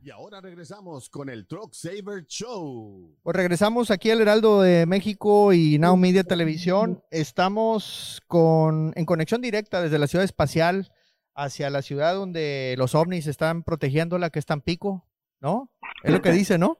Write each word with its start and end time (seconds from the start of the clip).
Y 0.00 0.10
ahora 0.10 0.40
regresamos 0.40 1.10
con 1.10 1.28
el 1.28 1.48
Truck 1.48 1.74
Saver 1.74 2.24
Show. 2.24 3.18
Pues 3.20 3.34
regresamos 3.34 3.90
aquí 3.90 4.12
al 4.12 4.20
Heraldo 4.20 4.62
de 4.62 4.86
México 4.86 5.52
y 5.52 5.76
Now 5.78 5.96
Media 5.96 6.22
Televisión. 6.22 7.02
Estamos 7.10 8.22
con, 8.28 8.92
en 8.94 9.04
conexión 9.04 9.40
directa 9.40 9.82
desde 9.82 9.98
la 9.98 10.06
ciudad 10.06 10.24
espacial 10.24 10.92
hacia 11.34 11.68
la 11.68 11.82
ciudad 11.82 12.14
donde 12.14 12.76
los 12.78 12.94
ovnis 12.94 13.26
están 13.26 13.64
protegiéndola, 13.64 14.30
que 14.30 14.38
es 14.38 14.46
Tampico, 14.46 15.04
¿no? 15.40 15.72
Es 16.04 16.12
lo 16.12 16.22
que 16.22 16.30
dice, 16.30 16.58
¿no? 16.58 16.78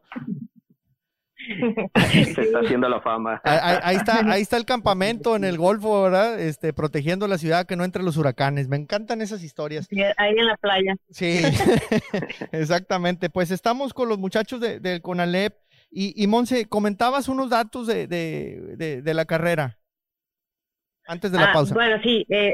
Se 2.34 2.42
está 2.42 2.60
haciendo 2.60 2.88
la 2.88 3.00
fama. 3.00 3.40
Ahí, 3.44 3.96
está, 3.96 4.20
ahí 4.30 4.42
está 4.42 4.56
el 4.56 4.64
campamento 4.64 5.36
en 5.36 5.44
el 5.44 5.56
Golfo, 5.56 6.02
¿verdad? 6.02 6.38
Este, 6.40 6.72
protegiendo 6.72 7.26
la 7.26 7.38
ciudad 7.38 7.66
que 7.66 7.76
no 7.76 7.84
entre 7.84 8.02
los 8.02 8.16
huracanes. 8.16 8.68
Me 8.68 8.76
encantan 8.76 9.20
esas 9.20 9.42
historias. 9.42 9.88
ahí 10.16 10.34
en 10.36 10.46
la 10.46 10.56
playa. 10.56 10.96
Sí, 11.10 11.40
exactamente. 12.52 13.30
Pues 13.30 13.50
estamos 13.50 13.94
con 13.94 14.08
los 14.08 14.18
muchachos 14.18 14.60
del 14.60 15.02
Conalep. 15.02 15.54
Y, 15.90 16.22
y 16.22 16.26
Monse, 16.26 16.66
comentabas 16.66 17.28
unos 17.28 17.48
datos 17.48 17.86
de, 17.86 18.06
de, 18.06 19.14
la 19.14 19.24
carrera 19.24 19.78
antes 21.06 21.32
de 21.32 21.38
la 21.38 21.46
ah, 21.46 21.52
pausa. 21.54 21.74
Bueno, 21.74 21.96
sí, 22.02 22.26
eh, 22.28 22.52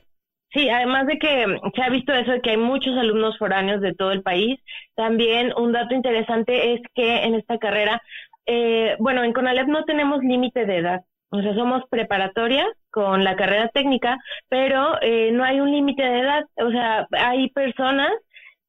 Sí, 0.55 0.69
además 0.69 1.09
de 1.09 1.19
que 1.19 1.47
se 1.75 1.83
ha 1.83 1.89
visto 1.91 2.15
eso 2.15 2.31
de 2.31 2.41
que 2.41 2.51
hay 2.51 2.57
muchos 2.57 2.97
alumnos 2.97 3.37
foráneos 3.39 3.81
de 3.81 3.93
todo 3.93 4.13
el 4.13 4.23
país, 4.23 4.61
también 4.95 5.53
un 5.57 5.73
dato 5.73 5.97
interesante 5.97 6.75
es 6.75 6.81
que 6.95 7.25
en 7.25 7.35
esta 7.35 7.59
carrera 7.59 8.01
eh, 8.47 8.97
bueno, 8.99 9.25
en 9.25 9.33
CONALEP 9.33 9.69
no 9.69 9.85
tenemos 9.85 10.23
límite 10.23 10.67
de 10.67 10.79
edad. 10.79 11.01
O 11.31 11.41
sea, 11.43 11.55
somos 11.55 11.83
preparatoria 11.91 12.67
con 12.91 13.25
la 13.25 13.37
carrera 13.37 13.69
técnica, 13.69 14.19
pero 14.49 15.01
eh, 15.03 15.33
no 15.33 15.45
hay 15.45 15.61
un 15.61 15.71
límite 15.71 16.03
de 16.03 16.21
edad. 16.21 16.45
O 16.57 16.71
sea, 16.71 17.09
hay 17.11 17.51
personas 17.51 18.11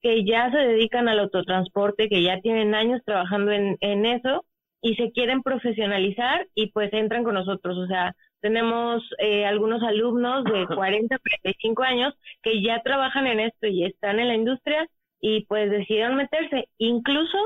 que 0.02 0.26
ya 0.26 0.50
se 0.52 0.58
dedican 0.58 1.08
al 1.08 1.20
autotransporte, 1.20 2.10
que 2.10 2.24
ya 2.24 2.40
tienen 2.42 2.76
años 2.76 3.02
trabajando 3.06 3.52
en, 3.52 3.78
en 3.82 4.06
eso 4.06 4.46
y 4.82 4.96
se 4.96 5.12
quieren 5.12 5.41
profesionalizar 5.41 6.48
y 6.54 6.71
pues 6.71 6.94
entran 6.94 7.24
con 7.24 7.34
nosotros. 7.34 7.77
O 7.77 7.88
sea, 7.88 8.16
tenemos 8.40 9.04
eh, 9.18 9.44
algunos 9.44 9.82
alumnos 9.82 10.44
de 10.44 10.68
40, 10.68 11.18
45 11.18 11.84
años 11.84 12.14
que 12.44 12.62
ya 12.62 12.82
trabajan 12.84 13.26
en 13.26 13.40
esto 13.40 13.66
y 13.66 13.84
están 13.84 14.20
en 14.20 14.27
la 14.27 14.36
industria 14.36 14.88
y 15.20 15.46
pues 15.48 15.71
decidieron 15.71 16.16
meterse. 16.16 16.70
Incluso 16.77 17.38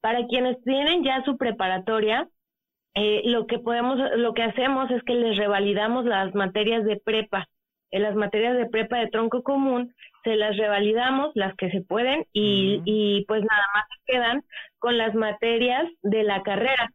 para 0.00 0.26
quienes 0.26 0.62
tienen 0.64 1.04
ya 1.04 1.22
su 1.24 1.36
preparatoria, 1.36 2.28
eh, 2.94 3.22
lo 3.24 3.46
que 3.46 3.58
podemos, 3.58 3.98
lo 4.16 4.34
que 4.34 4.42
hacemos 4.42 4.90
es 4.90 5.02
que 5.04 5.14
les 5.14 5.36
revalidamos 5.36 6.04
las 6.04 6.34
materias 6.34 6.84
de 6.84 6.96
prepa. 6.96 7.46
En 7.90 8.02
las 8.02 8.14
materias 8.14 8.56
de 8.56 8.66
prepa 8.66 8.98
de 8.98 9.08
tronco 9.08 9.42
común 9.42 9.94
se 10.24 10.36
las 10.36 10.56
revalidamos, 10.56 11.30
las 11.34 11.54
que 11.56 11.70
se 11.70 11.80
pueden, 11.80 12.24
y, 12.32 12.82
y 12.84 13.24
pues 13.26 13.42
nada 13.42 13.64
más 13.74 13.84
quedan 14.04 14.44
con 14.78 14.98
las 14.98 15.14
materias 15.14 15.84
de 16.02 16.22
la 16.22 16.42
carrera. 16.42 16.90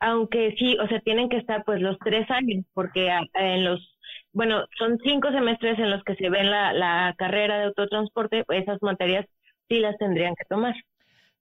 Aunque 0.00 0.54
sí, 0.58 0.76
o 0.78 0.88
sea, 0.88 0.98
tienen 1.00 1.28
que 1.28 1.36
estar 1.36 1.64
pues 1.64 1.80
los 1.80 1.96
tres 2.00 2.28
años, 2.30 2.64
porque 2.74 3.08
en 3.34 3.64
los, 3.64 3.96
bueno, 4.32 4.64
son 4.76 4.98
cinco 5.04 5.30
semestres 5.30 5.78
en 5.78 5.90
los 5.90 6.02
que 6.02 6.16
se 6.16 6.28
ven 6.28 6.50
la, 6.50 6.72
la 6.72 7.14
carrera 7.16 7.58
de 7.58 7.64
autotransporte, 7.66 8.44
pues 8.44 8.62
esas 8.62 8.82
materias 8.82 9.26
sí 9.68 9.78
las 9.78 9.96
tendrían 9.98 10.34
que 10.34 10.44
tomar. 10.48 10.74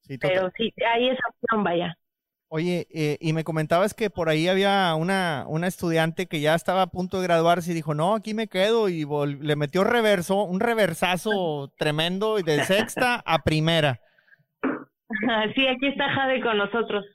Pero 0.08 0.52
sí, 0.58 0.74
hay 0.86 1.10
esa 1.10 1.22
opción, 1.30 1.64
vaya. 1.64 1.96
Oye, 2.54 2.86
eh, 2.94 3.18
y 3.22 3.32
me 3.32 3.46
comentabas 3.46 3.94
que 3.94 4.10
por 4.10 4.28
ahí 4.28 4.50
había 4.50 4.94
una, 4.96 5.46
una 5.48 5.68
estudiante 5.68 6.26
que 6.26 6.42
ya 6.42 6.54
estaba 6.54 6.82
a 6.82 6.88
punto 6.88 7.18
de 7.22 7.28
graduarse 7.28 7.72
y 7.72 7.74
dijo, 7.74 7.94
no, 7.94 8.14
aquí 8.14 8.34
me 8.34 8.48
quedo, 8.48 8.90
y 8.90 9.06
le 9.40 9.56
metió 9.56 9.86
reverso, 9.86 10.44
un 10.44 10.60
reversazo 10.60 11.72
tremendo 11.78 12.40
y 12.40 12.44
de 12.44 12.66
sexta 12.66 13.24
a 13.26 13.44
primera. 13.44 14.02
Sí, 15.56 15.68
aquí 15.68 15.88
está 15.88 16.10
Jade 16.10 16.42
con 16.42 16.58
nosotros. 16.58 17.06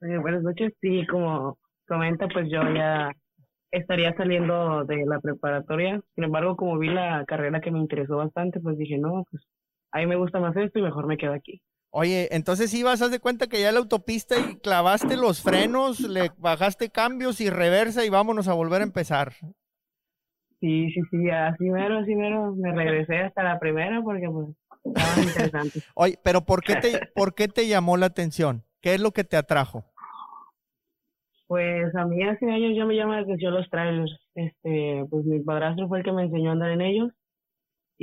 buenas 0.00 0.42
noches, 0.42 0.72
sí, 0.80 1.04
como 1.06 1.58
comenta, 1.88 2.28
pues 2.28 2.48
yo 2.50 2.62
ya 2.72 3.10
estaría 3.72 4.14
saliendo 4.14 4.84
de 4.84 5.04
la 5.06 5.18
preparatoria, 5.18 6.00
sin 6.14 6.24
embargo, 6.24 6.54
como 6.56 6.78
vi 6.78 6.88
la 6.88 7.24
carrera 7.26 7.60
que 7.60 7.72
me 7.72 7.80
interesó 7.80 8.16
bastante, 8.16 8.60
pues 8.60 8.78
dije, 8.78 8.96
no, 8.96 9.24
pues 9.28 9.42
a 9.94 9.98
mí 10.00 10.06
me 10.06 10.16
gusta 10.16 10.40
más 10.40 10.56
esto 10.56 10.80
y 10.80 10.82
mejor 10.82 11.06
me 11.06 11.16
quedo 11.16 11.32
aquí. 11.32 11.62
Oye, 11.90 12.28
entonces 12.32 12.74
ibas, 12.74 13.00
haz 13.00 13.12
de 13.12 13.20
cuenta 13.20 13.46
que 13.46 13.60
ya 13.60 13.70
la 13.70 13.78
autopista 13.78 14.34
y 14.36 14.56
clavaste 14.56 15.16
los 15.16 15.40
frenos, 15.40 16.00
le 16.00 16.32
bajaste 16.36 16.90
cambios 16.90 17.40
y 17.40 17.48
reversa 17.48 18.04
y 18.04 18.08
vámonos 18.08 18.48
a 18.48 18.54
volver 18.54 18.80
a 18.80 18.84
empezar. 18.84 19.34
Sí, 20.58 20.90
sí, 20.90 21.00
sí, 21.12 21.30
así 21.30 21.70
mero, 21.70 21.98
así 21.98 22.16
mero, 22.16 22.52
me 22.56 22.74
regresé 22.74 23.18
hasta 23.18 23.44
la 23.44 23.60
primera 23.60 24.02
porque 24.02 24.28
pues 24.28 24.48
estaba 24.82 25.22
interesante. 25.24 25.78
Oye, 25.94 26.18
pero 26.24 26.40
¿por 26.40 26.64
qué, 26.64 26.74
te, 26.74 27.00
¿por 27.14 27.36
qué 27.36 27.46
te 27.46 27.68
llamó 27.68 27.96
la 27.96 28.06
atención? 28.06 28.64
¿Qué 28.80 28.94
es 28.94 29.00
lo 29.00 29.12
que 29.12 29.22
te 29.22 29.36
atrajo? 29.36 29.84
Pues 31.46 31.94
a 31.94 32.04
mí 32.04 32.20
hace 32.24 32.50
años 32.50 32.72
ya 32.76 32.84
me 32.84 32.96
llama 32.96 33.16
la 33.16 33.22
atención 33.22 33.54
los 33.54 33.70
trailers. 33.70 34.18
Este, 34.34 35.04
pues 35.08 35.24
mi 35.24 35.38
padrastro 35.38 35.86
fue 35.86 35.98
el 35.98 36.04
que 36.04 36.10
me 36.10 36.24
enseñó 36.24 36.50
a 36.50 36.54
andar 36.54 36.72
en 36.72 36.80
ellos 36.80 37.12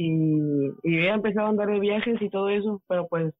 y, 0.02 0.72
y 0.84 0.98
había 0.98 1.14
empezado 1.14 1.48
a 1.48 1.50
andar 1.50 1.68
de 1.68 1.80
viajes 1.80 2.22
y 2.22 2.30
todo 2.30 2.50
eso, 2.50 2.82
pero 2.88 3.08
pues 3.08 3.34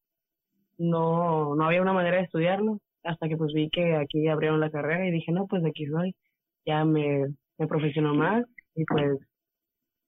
no, 0.78 1.56
no 1.56 1.66
había 1.66 1.82
una 1.82 1.94
manera 1.94 2.18
de 2.18 2.24
estudiarlo 2.24 2.80
hasta 3.04 3.28
que 3.28 3.38
pues 3.38 3.52
vi 3.54 3.70
que 3.70 3.96
aquí 3.96 4.28
abrieron 4.28 4.60
la 4.60 4.70
carrera 4.70 5.08
y 5.08 5.12
dije, 5.12 5.32
no, 5.32 5.48
pues 5.48 5.64
aquí 5.66 5.88
soy, 5.88 6.16
ya 6.66 6.86
me, 6.86 7.26
me 7.58 7.68
profesionó 7.68 8.14
más 8.14 8.46
y 8.76 8.86
pues 8.86 9.18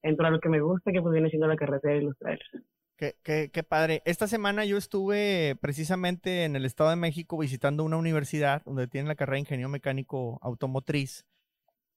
entro 0.04 0.28
a 0.28 0.30
lo 0.30 0.40
que 0.40 0.50
me 0.50 0.62
gusta, 0.62 0.92
que 0.92 1.02
pues 1.02 1.14
viene 1.14 1.30
siendo 1.30 1.48
la 1.48 1.56
carretera 1.56 1.96
y 1.96 2.02
los 2.02 2.18
trailers. 2.18 2.50
Qué, 2.96 3.50
qué, 3.52 3.64
padre. 3.64 4.02
Esta 4.06 4.28
semana 4.28 4.64
yo 4.64 4.78
estuve 4.78 5.58
precisamente 5.60 6.46
en 6.46 6.56
el 6.56 6.64
Estado 6.64 6.92
de 6.92 6.96
México 6.96 7.38
visitando 7.38 7.84
una 7.84 7.98
universidad 7.98 8.64
donde 8.64 8.88
tienen 8.88 9.10
la 9.10 9.16
carrera 9.16 9.36
de 9.36 9.42
ingenio 9.42 9.68
mecánico 9.68 10.40
automotriz 10.42 11.26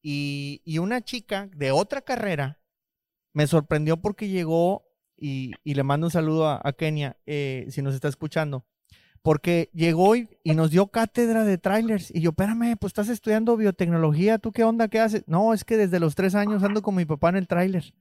y, 0.03 0.62
y 0.65 0.78
una 0.78 1.03
chica 1.03 1.49
de 1.55 1.71
otra 1.71 2.00
carrera 2.00 2.59
me 3.37 3.47
sorprendió 3.47 3.99
porque 3.99 4.29
llegó 4.29 4.87
y, 5.15 5.53
le 5.63 5.83
mando 5.83 6.07
un 6.07 6.11
saludo 6.11 6.49
a, 6.49 6.73
Kenia, 6.73 7.19
eh, 7.27 7.67
si 7.69 7.83
nos 7.83 7.95
está 7.95 8.09
escuchando, 8.09 8.65
porque 9.21 9.69
llegó 9.75 10.17
y, 10.17 10.27
nos 10.55 10.71
dio 10.71 10.87
cátedra 10.87 11.45
de 11.45 11.59
trailers. 11.59 12.11
Y 12.15 12.23
yo, 12.23 12.31
espérame, 12.31 12.79
pues 12.81 12.93
estás 12.93 13.11
estudiando 13.11 13.59
biotecnología, 13.59 14.39
¿tú 14.39 14.53
qué 14.53 14.65
onda? 14.65 14.89
¿Qué 14.89 15.01
haces? 15.01 15.23
No, 15.27 15.53
es 15.53 15.65
que 15.65 15.77
desde 15.77 16.01
los 16.01 16.15
tres 16.15 16.35
años 16.35 16.63
ando 16.63 16.81
con 16.81 16.95
mi 16.95 17.05
papá 17.05 17.29
en 17.29 17.37
el 17.37 17.47
trailer. 17.47 17.93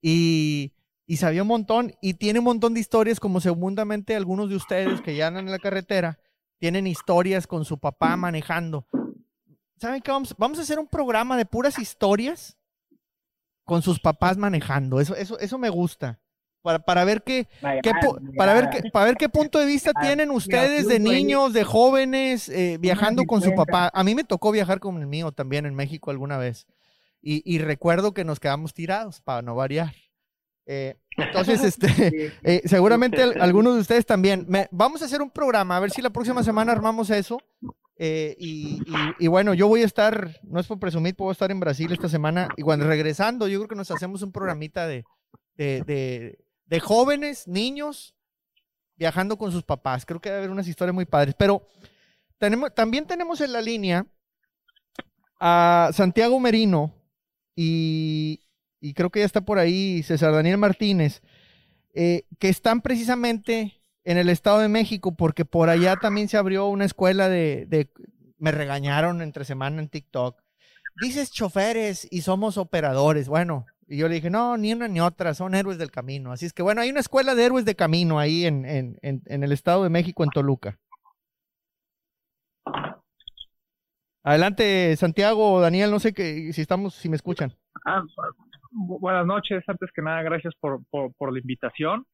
Y, 0.00 0.72
y 1.06 1.18
sabía 1.18 1.42
un 1.42 1.48
montón 1.48 1.92
y 2.00 2.14
tiene 2.14 2.38
un 2.38 2.46
montón 2.46 2.72
de 2.72 2.80
historias, 2.80 3.20
como 3.20 3.42
segundamente 3.42 4.16
algunos 4.16 4.48
de 4.48 4.56
ustedes 4.56 5.02
que 5.02 5.16
ya 5.16 5.26
andan 5.26 5.44
en 5.44 5.52
la 5.52 5.58
carretera, 5.58 6.18
tienen 6.56 6.86
historias 6.86 7.46
con 7.46 7.66
su 7.66 7.78
papá 7.78 8.16
manejando. 8.16 8.86
¿Saben 9.76 10.00
qué? 10.00 10.10
Vamos, 10.10 10.34
vamos 10.38 10.58
a 10.58 10.62
hacer 10.62 10.78
un 10.78 10.86
programa 10.86 11.36
de 11.36 11.44
puras 11.44 11.78
historias 11.78 12.55
con 13.66 13.82
sus 13.82 14.00
papás 14.00 14.38
manejando. 14.38 15.00
Eso, 15.00 15.14
eso, 15.14 15.38
eso 15.38 15.58
me 15.58 15.68
gusta. 15.68 16.18
Para, 16.62 16.78
para 16.80 17.04
ver 17.04 17.22
qué, 17.22 17.46
para 17.60 18.54
ver 18.54 18.70
qué, 18.70 18.90
para 18.90 19.06
ver 19.06 19.16
qué 19.16 19.28
punto 19.28 19.58
de 19.58 19.66
vista 19.66 19.92
ah, 19.94 20.00
tienen 20.00 20.30
ustedes 20.30 20.88
de 20.88 20.98
niños, 20.98 21.52
de 21.52 21.62
jóvenes, 21.62 22.48
eh, 22.48 22.76
viajando 22.80 23.24
con 23.24 23.40
su 23.42 23.54
papá. 23.54 23.90
A 23.92 24.02
mí 24.02 24.14
me 24.14 24.24
tocó 24.24 24.50
viajar 24.50 24.80
con 24.80 24.98
el 24.98 25.06
mío 25.06 25.30
también 25.30 25.66
en 25.66 25.74
México 25.74 26.10
alguna 26.10 26.38
vez. 26.38 26.66
Y, 27.28 27.58
recuerdo 27.58 28.14
que 28.14 28.24
nos 28.24 28.38
quedamos 28.38 28.72
tirados, 28.72 29.20
para 29.20 29.42
no 29.42 29.56
variar. 29.56 29.92
Eh, 30.64 30.96
entonces, 31.16 31.62
este, 31.64 32.32
eh, 32.44 32.62
seguramente 32.66 33.20
algunos 33.22 33.74
de 33.74 33.80
ustedes 33.80 34.06
también. 34.06 34.46
vamos 34.70 35.02
a 35.02 35.06
hacer 35.06 35.20
un 35.20 35.30
programa, 35.30 35.76
a 35.76 35.80
ver 35.80 35.90
si 35.90 36.02
la 36.02 36.10
próxima 36.10 36.44
semana 36.44 36.70
armamos 36.70 37.10
eso 37.10 37.40
eh, 37.98 38.36
y, 38.38 39.26
bueno, 39.26 39.54
yo 39.54 39.68
voy 39.68 39.82
a 39.82 39.86
estar, 39.86 40.38
no 40.42 40.60
es 40.60 40.66
por 40.66 40.78
presumir, 40.78 41.14
puedo 41.14 41.32
estar 41.32 41.50
en 41.50 41.60
Brasil 41.60 41.90
esta 41.92 42.08
semana. 42.08 42.48
Y 42.56 42.62
cuando 42.62 42.86
regresando, 42.86 43.48
yo 43.48 43.58
creo 43.60 43.68
que 43.68 43.74
nos 43.74 43.90
hacemos 43.90 44.22
un 44.22 44.32
programita 44.32 44.86
de, 44.86 45.04
de, 45.56 46.80
jóvenes, 46.80 47.48
niños, 47.48 48.14
viajando 48.96 49.38
con 49.38 49.50
sus 49.50 49.62
papás. 49.62 50.04
Creo 50.04 50.20
que 50.20 50.28
debe 50.28 50.38
haber 50.38 50.50
unas 50.50 50.68
historias 50.68 50.94
muy 50.94 51.06
padres. 51.06 51.34
Pero 51.38 51.66
tenemos, 52.38 52.74
también 52.74 53.06
tenemos 53.06 53.40
en 53.40 53.52
la 53.52 53.62
línea 53.62 54.06
a 55.40 55.90
Santiago 55.92 56.38
Merino 56.40 56.94
y, 57.54 58.42
y 58.80 58.94
creo 58.94 59.10
que 59.10 59.20
ya 59.20 59.26
está 59.26 59.40
por 59.40 59.58
ahí 59.58 60.02
César 60.02 60.32
Daniel 60.32 60.58
Martínez, 60.58 61.22
eh, 61.94 62.26
que 62.38 62.48
están 62.48 62.82
precisamente 62.82 63.75
en 64.06 64.18
el 64.18 64.28
Estado 64.28 64.60
de 64.60 64.68
México, 64.68 65.16
porque 65.16 65.44
por 65.44 65.68
allá 65.68 65.96
también 65.96 66.28
se 66.28 66.36
abrió 66.36 66.68
una 66.68 66.84
escuela 66.84 67.28
de, 67.28 67.90
me 68.38 68.52
regañaron 68.52 69.20
entre 69.20 69.44
semana 69.44 69.82
en 69.82 69.88
TikTok. 69.88 70.40
Dices 71.02 71.32
choferes 71.32 72.06
y 72.08 72.20
somos 72.20 72.56
operadores. 72.56 73.28
Bueno, 73.28 73.66
y 73.88 73.98
yo 73.98 74.08
le 74.08 74.14
dije, 74.14 74.30
no, 74.30 74.56
ni 74.56 74.72
una 74.72 74.86
ni 74.86 75.00
otra, 75.00 75.34
son 75.34 75.56
héroes 75.56 75.76
del 75.76 75.90
camino. 75.90 76.30
Así 76.30 76.46
es 76.46 76.52
que 76.52 76.62
bueno, 76.62 76.80
hay 76.82 76.90
una 76.90 77.00
escuela 77.00 77.34
de 77.34 77.46
héroes 77.46 77.64
de 77.64 77.74
camino 77.74 78.20
ahí 78.20 78.46
en, 78.46 78.64
en, 78.64 78.96
en, 79.02 79.42
el 79.42 79.50
Estado 79.50 79.82
de 79.82 79.90
México, 79.90 80.22
en 80.22 80.30
Toluca. 80.30 80.78
Adelante, 84.22 84.94
Santiago 84.96 85.60
Daniel, 85.60 85.90
no 85.90 85.98
sé 85.98 86.12
que, 86.12 86.52
si 86.52 86.60
estamos, 86.60 86.94
si 86.94 87.08
me 87.08 87.16
escuchan. 87.16 87.52
Ah, 87.84 88.04
buenas 88.70 89.26
noches, 89.26 89.64
antes 89.66 89.90
que 89.92 90.02
nada, 90.02 90.22
gracias 90.22 90.54
por, 90.60 90.80
por 90.90 91.32
la 91.32 91.40
invitación. 91.40 92.06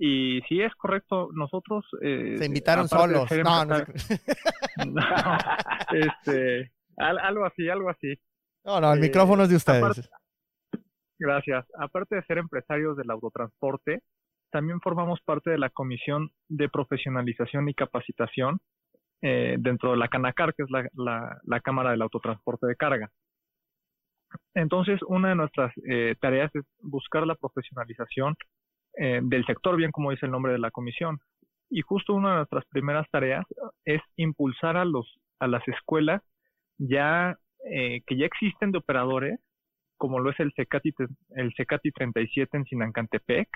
Y 0.00 0.40
sí 0.48 0.62
es 0.62 0.72
correcto, 0.76 1.30
nosotros... 1.32 1.84
Eh, 2.02 2.36
Se 2.38 2.46
invitaron 2.46 2.88
solos. 2.88 3.28
No, 3.44 3.64
no. 3.64 3.76
este, 5.92 6.70
algo 6.96 7.44
así, 7.44 7.68
algo 7.68 7.90
así. 7.90 8.14
No, 8.64 8.80
no, 8.80 8.92
el 8.92 9.00
micrófono 9.00 9.42
es 9.42 9.48
de 9.48 9.56
ustedes. 9.56 10.08
gracias. 11.18 11.66
Aparte 11.80 12.14
de 12.14 12.22
ser 12.22 12.38
empresarios 12.38 12.96
del 12.96 13.10
autotransporte, 13.10 14.02
también 14.52 14.80
formamos 14.80 15.20
parte 15.22 15.50
de 15.50 15.58
la 15.58 15.70
Comisión 15.70 16.30
de 16.48 16.68
Profesionalización 16.68 17.68
y 17.68 17.74
Capacitación 17.74 18.60
eh, 19.20 19.56
dentro 19.58 19.90
de 19.90 19.96
la 19.96 20.06
Canacar, 20.06 20.54
que 20.54 20.62
es 20.62 20.70
la, 20.70 21.60
Cámara 21.62 21.90
del 21.90 22.02
Autotransporte 22.02 22.68
de 22.68 22.76
Carga. 22.76 23.10
Entonces, 24.54 25.00
una 25.08 25.30
de 25.30 25.34
nuestras 25.34 25.72
eh, 25.88 26.14
tareas 26.20 26.54
es 26.54 26.62
buscar 26.80 27.26
la 27.26 27.34
profesionalización 27.34 28.36
eh, 28.96 29.20
del 29.22 29.44
sector, 29.46 29.76
bien 29.76 29.90
como 29.90 30.10
dice 30.10 30.26
el 30.26 30.32
nombre 30.32 30.52
de 30.52 30.58
la 30.58 30.70
comisión. 30.70 31.18
Y 31.70 31.82
justo 31.82 32.14
una 32.14 32.30
de 32.30 32.36
nuestras 32.36 32.64
primeras 32.66 33.08
tareas 33.10 33.44
es 33.84 34.00
impulsar 34.16 34.76
a, 34.76 34.84
los, 34.84 35.18
a 35.38 35.46
las 35.46 35.66
escuelas 35.68 36.22
ya 36.78 37.36
que 37.60 38.16
ya 38.16 38.24
existen 38.24 38.70
de 38.70 38.78
operadores, 38.78 39.38
como 39.98 40.20
lo 40.20 40.30
es 40.30 40.40
el 40.40 40.52
CECATI, 40.54 40.94
el 41.30 41.52
CECATI 41.54 41.90
37 41.90 42.56
en 42.56 42.64
Sinancantepec, 42.64 43.48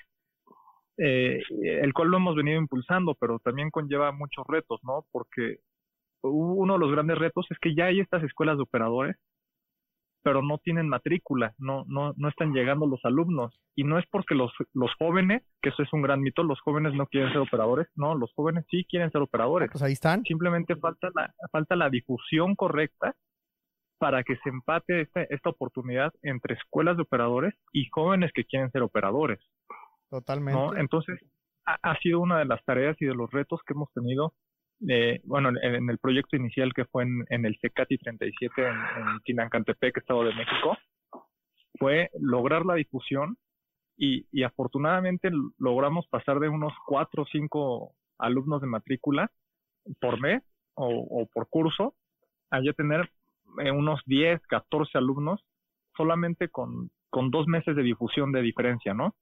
eh, 0.98 1.42
el 1.48 1.92
cual 1.94 2.08
lo 2.08 2.18
hemos 2.18 2.36
venido 2.36 2.58
impulsando, 2.58 3.14
pero 3.14 3.38
también 3.38 3.70
conlleva 3.70 4.12
muchos 4.12 4.44
retos, 4.46 4.80
¿no? 4.82 5.06
Porque 5.10 5.58
uno 6.22 6.74
de 6.74 6.78
los 6.78 6.92
grandes 6.92 7.18
retos 7.18 7.46
es 7.50 7.58
que 7.58 7.74
ya 7.74 7.86
hay 7.86 8.00
estas 8.00 8.22
escuelas 8.22 8.56
de 8.56 8.64
operadores, 8.64 9.16
pero 10.22 10.42
no 10.42 10.58
tienen 10.58 10.88
matrícula, 10.88 11.54
no, 11.58 11.84
no, 11.88 12.12
no 12.16 12.28
están 12.28 12.52
llegando 12.52 12.86
los 12.86 13.04
alumnos. 13.04 13.58
Y 13.74 13.84
no 13.84 13.98
es 13.98 14.04
porque 14.10 14.34
los, 14.34 14.52
los 14.72 14.90
jóvenes, 14.98 15.42
que 15.60 15.70
eso 15.70 15.82
es 15.82 15.92
un 15.92 16.02
gran 16.02 16.20
mito, 16.20 16.42
los 16.42 16.60
jóvenes 16.60 16.94
no 16.94 17.06
quieren 17.06 17.30
ser 17.32 17.40
operadores, 17.40 17.88
no, 17.94 18.14
los 18.14 18.32
jóvenes 18.34 18.64
sí 18.70 18.84
quieren 18.88 19.10
ser 19.10 19.22
operadores. 19.22 19.70
Pues 19.70 19.82
ahí 19.82 19.92
están. 19.92 20.22
Simplemente 20.24 20.76
falta 20.76 21.10
la, 21.14 21.34
falta 21.50 21.76
la 21.76 21.90
difusión 21.90 22.54
correcta 22.54 23.14
para 23.98 24.24
que 24.24 24.36
se 24.36 24.48
empate 24.48 25.02
esta, 25.02 25.22
esta 25.22 25.50
oportunidad 25.50 26.12
entre 26.22 26.54
escuelas 26.54 26.96
de 26.96 27.02
operadores 27.02 27.54
y 27.72 27.88
jóvenes 27.90 28.32
que 28.34 28.44
quieren 28.44 28.70
ser 28.70 28.82
operadores. 28.82 29.38
Totalmente. 30.10 30.80
Entonces, 30.80 31.20
ha, 31.64 31.96
sido 32.00 32.20
una 32.20 32.38
de 32.38 32.44
las 32.44 32.64
tareas 32.64 32.96
y 33.00 33.06
de 33.06 33.14
los 33.14 33.30
retos 33.30 33.60
que 33.66 33.74
hemos 33.74 33.92
tenido, 33.92 34.34
eh, 34.88 35.20
bueno, 35.24 35.50
en, 35.60 35.90
el 35.90 35.98
proyecto 35.98 36.36
inicial 36.36 36.72
que 36.74 36.84
fue 36.86 37.04
en, 37.04 37.44
el 37.44 37.56
CECATI 37.60 37.98
37 37.98 38.62
en, 38.62 38.68
en 38.68 39.20
Tinancantepec, 39.24 39.96
Estado 39.96 40.24
de 40.24 40.34
México, 40.34 40.76
fue 41.78 42.10
lograr 42.18 42.64
la 42.64 42.74
difusión 42.74 43.36
y, 43.96 44.26
y 44.32 44.42
afortunadamente 44.42 45.30
logramos 45.58 46.06
pasar 46.08 46.40
de 46.40 46.48
unos 46.48 46.72
cuatro 46.86 47.22
o 47.22 47.26
cinco 47.26 47.94
alumnos 48.18 48.60
de 48.60 48.66
matrícula 48.66 49.30
por 50.00 50.20
mes 50.20 50.42
o, 50.74 51.26
por 51.32 51.48
curso 51.48 51.94
a 52.50 52.60
ya 52.62 52.72
tener 52.72 53.10
eh, 53.62 53.70
unos 53.70 54.00
10, 54.06 54.40
14 54.46 54.98
alumnos 54.98 55.44
solamente 55.96 56.48
con, 56.48 56.90
con 57.10 57.30
dos 57.30 57.46
meses 57.46 57.76
de 57.76 57.82
difusión 57.82 58.32
de 58.32 58.42
diferencia, 58.42 58.94
¿no? 58.94 59.14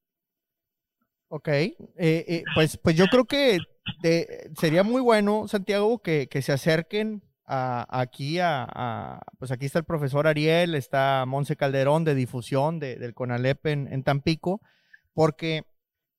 Ok, 1.33 1.47
eh, 1.47 1.77
eh, 1.97 2.43
pues, 2.57 2.77
pues 2.77 2.97
yo 2.97 3.07
creo 3.07 3.25
que 3.25 3.59
sería 4.59 4.83
muy 4.83 5.01
bueno, 5.01 5.47
Santiago, 5.47 6.01
que, 6.01 6.29
se 6.43 6.51
acerquen 6.51 7.23
a, 7.47 7.87
aquí 7.89 8.41
a, 8.41 9.21
pues 9.39 9.53
aquí 9.53 9.65
está 9.65 9.79
el 9.79 9.85
profesor 9.85 10.27
Ariel, 10.27 10.75
está 10.75 11.25
Monse 11.29 11.55
Calderón 11.55 12.03
de 12.03 12.17
difusión 12.17 12.81
del 12.81 13.15
CONALEP 13.15 13.65
en, 13.67 14.03
Tampico, 14.03 14.61
porque 15.15 15.63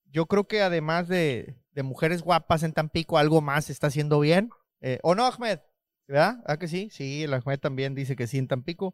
yo 0.06 0.28
creo 0.28 0.48
que 0.48 0.62
además 0.62 1.10
de, 1.10 1.58
mujeres 1.84 2.22
guapas 2.22 2.63
en 2.63 2.72
Tampico, 2.72 3.18
algo 3.18 3.42
más 3.42 3.66
se 3.66 3.74
está 3.74 3.88
haciendo 3.88 4.18
bien. 4.22 4.50
Eh, 4.80 5.00
¿O 5.04 5.13
no, 5.13 5.25
Ahmed? 5.25 5.60
¿Verdad? 6.08 6.42
¿Ah 6.46 6.56
que 6.56 6.69
sí? 6.69 6.88
Sí, 6.90 7.24
el 7.24 7.34
Ahmed 7.34 7.60
también 7.60 7.96
dice 7.96 8.16
que 8.16 8.28
sí 8.28 8.38
en 8.38 8.48
Tampico. 8.48 8.94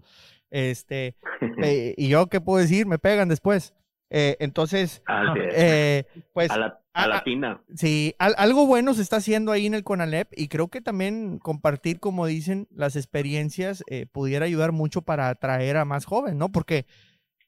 Este, 0.50 1.16
y 1.96 2.08
yo, 2.08 2.26
¿qué 2.26 2.42
puedo 2.42 2.60
decir? 2.60 2.88
Me 2.88 2.98
pegan 2.98 3.30
después. 3.30 3.76
Eh, 4.10 4.38
entonces, 4.40 5.04
eh, 5.52 6.06
pues... 6.34 6.52
A 6.52 6.58
la, 6.58 6.82
a 6.94 7.24
Sí, 7.76 8.16
algo 8.18 8.66
bueno 8.66 8.94
se 8.94 9.02
está 9.02 9.18
haciendo 9.18 9.52
ahí 9.52 9.66
en 9.66 9.74
el 9.74 9.84
CONALEP 9.84 10.30
y 10.36 10.48
creo 10.48 10.70
que 10.70 10.82
también 10.82 11.40
compartir, 11.40 12.00
como 12.00 12.26
dicen, 12.26 12.68
las 12.72 12.96
experiencias 12.96 13.84
eh, 13.88 14.08
pudiera 14.12 14.46
ayudar 14.46 14.72
mucho 14.72 15.04
para 15.04 15.30
atraer 15.30 15.78
a 15.78 15.86
más 15.86 16.06
jóvenes, 16.06 16.38
¿no? 16.38 16.50
Porque 16.50 16.86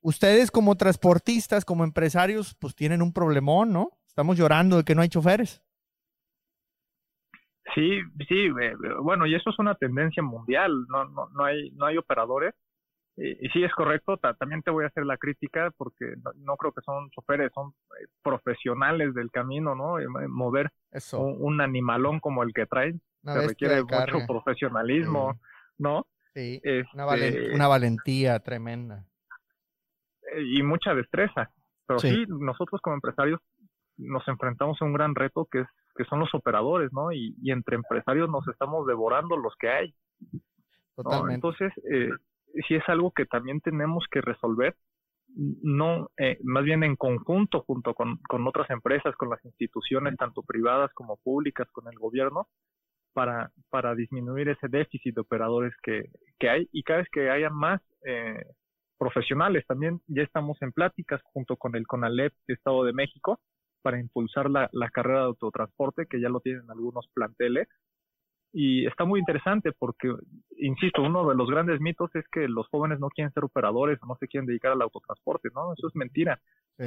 ustedes 0.02 0.52
como 0.52 0.76
transportistas, 0.76 1.66
como 1.66 1.84
empresarios, 1.84 2.56
pues 2.60 2.76
tienen 2.76 3.02
un 3.02 3.14
problemón, 3.14 3.74
¿no? 3.74 3.92
Estamos 4.08 4.38
llorando 4.38 4.78
de 4.78 4.84
que 4.84 4.96
no 4.96 5.02
hay 5.02 5.10
choferes. 5.10 5.64
Sí, 7.74 8.02
sí, 8.28 8.50
bueno, 9.02 9.26
y 9.26 9.36
eso 9.36 9.52
es 9.52 9.60
una 9.60 9.76
tendencia 9.76 10.24
mundial, 10.24 10.86
no, 10.90 11.06
no, 11.06 11.30
no, 11.30 11.46
hay, 11.46 11.72
no 11.72 11.86
hay 11.86 11.98
operadores 11.98 12.54
y, 13.20 13.50
sí, 13.50 13.64
es 13.64 13.74
correcto. 13.74 14.18
también 14.18 14.62
te 14.62 14.72
voy 14.72 14.86
a 14.86 14.88
hacer 14.88 15.06
la 15.06 15.18
crítica 15.18 15.72
porque 15.78 16.14
no, 16.36 16.56
creo 16.58 16.72
que 16.72 16.82
son 16.82 17.10
choferes, 17.12 17.52
son 17.54 17.74
eh, 18.00 18.08
profesionales 18.24 19.14
del 19.14 19.30
camino, 19.32 19.76
¿no? 19.76 20.00
Eh, 20.00 20.08
mover 20.28 20.72
Un, 21.14 21.62
animalón 21.62 22.20
como 22.20 22.44
el 22.44 22.54
que 22.54 22.66
traen 22.66 23.02
se 23.24 23.48
requiere 23.48 23.84
mucho 23.84 24.26
profesionalismo, 24.28 25.40
¿no? 25.78 26.08
Sí, 26.34 26.62
una, 26.94 27.16
este 27.16 27.58
valentía 27.58 28.40
tremenda. 28.40 29.06
Eh, 30.34 30.44
y 30.56 30.64
mucha 30.64 30.94
destreza. 30.94 31.52
Pero 31.86 32.00
sí. 32.00 32.26
nosotros 32.28 32.80
como 32.82 32.96
empresarios 32.96 33.42
nos 33.98 34.26
enfrentamos 34.28 34.82
a 34.82 34.86
un 34.86 34.94
gran 34.94 35.16
reto 35.16 35.48
que 35.52 35.62
es 35.62 35.68
que 36.00 36.06
son 36.06 36.20
los 36.20 36.34
operadores, 36.34 36.94
¿no? 36.94 37.12
Y, 37.12 37.36
entre 37.52 37.76
empresarios 37.76 38.30
nos 38.30 38.48
estamos 38.48 38.88
devorando 38.88 39.36
los 39.36 39.54
que 39.60 39.70
hay. 39.70 39.94
Totalmente. 40.96 41.36
Entonces, 41.36 41.74
eh, 41.92 42.10
si 42.68 42.76
es 42.76 42.84
algo 42.88 43.12
que 43.12 43.26
también 43.26 43.62
tenemos 43.62 44.06
que 44.12 44.22
resolver, 44.22 44.76
no, 45.36 46.10
eh, 46.18 46.40
más 46.44 46.64
bien 46.64 46.84
en 46.84 46.96
conjunto 46.96 47.62
junto 47.62 47.94
con, 47.94 48.18
con, 48.28 48.48
otras 48.48 48.70
empresas, 48.70 49.16
con 49.16 49.30
las 49.30 49.44
instituciones, 49.46 50.18
tanto 50.18 50.42
privadas 50.44 50.92
como 50.94 51.18
públicas, 51.18 51.68
con 51.72 51.88
el 51.88 51.98
gobierno, 52.00 52.48
para, 53.14 53.52
para 53.70 53.96
disminuir 53.96 54.50
ese 54.50 54.68
déficit 54.68 55.16
de 55.16 55.22
operadores 55.22 55.74
que, 55.84 56.06
que 56.40 56.50
hay 56.50 56.70
y 56.72 56.84
cada 56.84 57.00
vez 57.00 57.10
que 57.12 57.30
haya 57.30 57.50
más 57.50 57.82
eh, 58.06 58.44
profesionales. 58.98 59.66
También 59.68 60.02
ya 60.08 60.24
estamos 60.24 60.62
en 60.62 60.72
pláticas 60.72 61.22
junto 61.24 61.58
con 61.58 61.76
el 61.76 61.88
CONALEP 61.88 62.34
de 62.48 62.54
Estado 62.54 62.84
de 62.84 62.94
México 62.94 63.40
para 63.82 64.00
impulsar 64.00 64.50
la, 64.50 64.70
la 64.74 64.90
carrera 64.90 65.20
de 65.20 65.26
autotransporte, 65.26 66.06
que 66.08 66.20
ya 66.20 66.30
lo 66.30 66.42
tienen 66.42 66.70
algunos 66.70 67.08
planteles, 67.14 67.68
y 68.52 68.88
está 68.88 69.06
muy 69.06 69.20
interesante 69.20 69.72
porque, 69.72 70.14
insisto, 70.58 71.04
uno 71.04 71.28
de 71.28 71.36
los 71.36 71.50
grandes 71.50 71.80
mitos 71.80 72.10
es 72.16 72.28
que 72.30 72.48
los 72.48 72.68
jóvenes 72.70 73.00
no 73.00 73.10
quieren 73.10 73.32
ser 73.34 73.44
operadores 73.44 74.00
o 74.02 74.08
no 74.08 74.16
se 74.20 74.28
quieren 74.28 74.48
dedicar 74.48 74.72
al 74.72 74.82
autotransporte, 74.82 75.50
¿no? 75.54 75.74
Eso 75.74 75.88
es 75.88 75.96
mentira. 75.96 76.40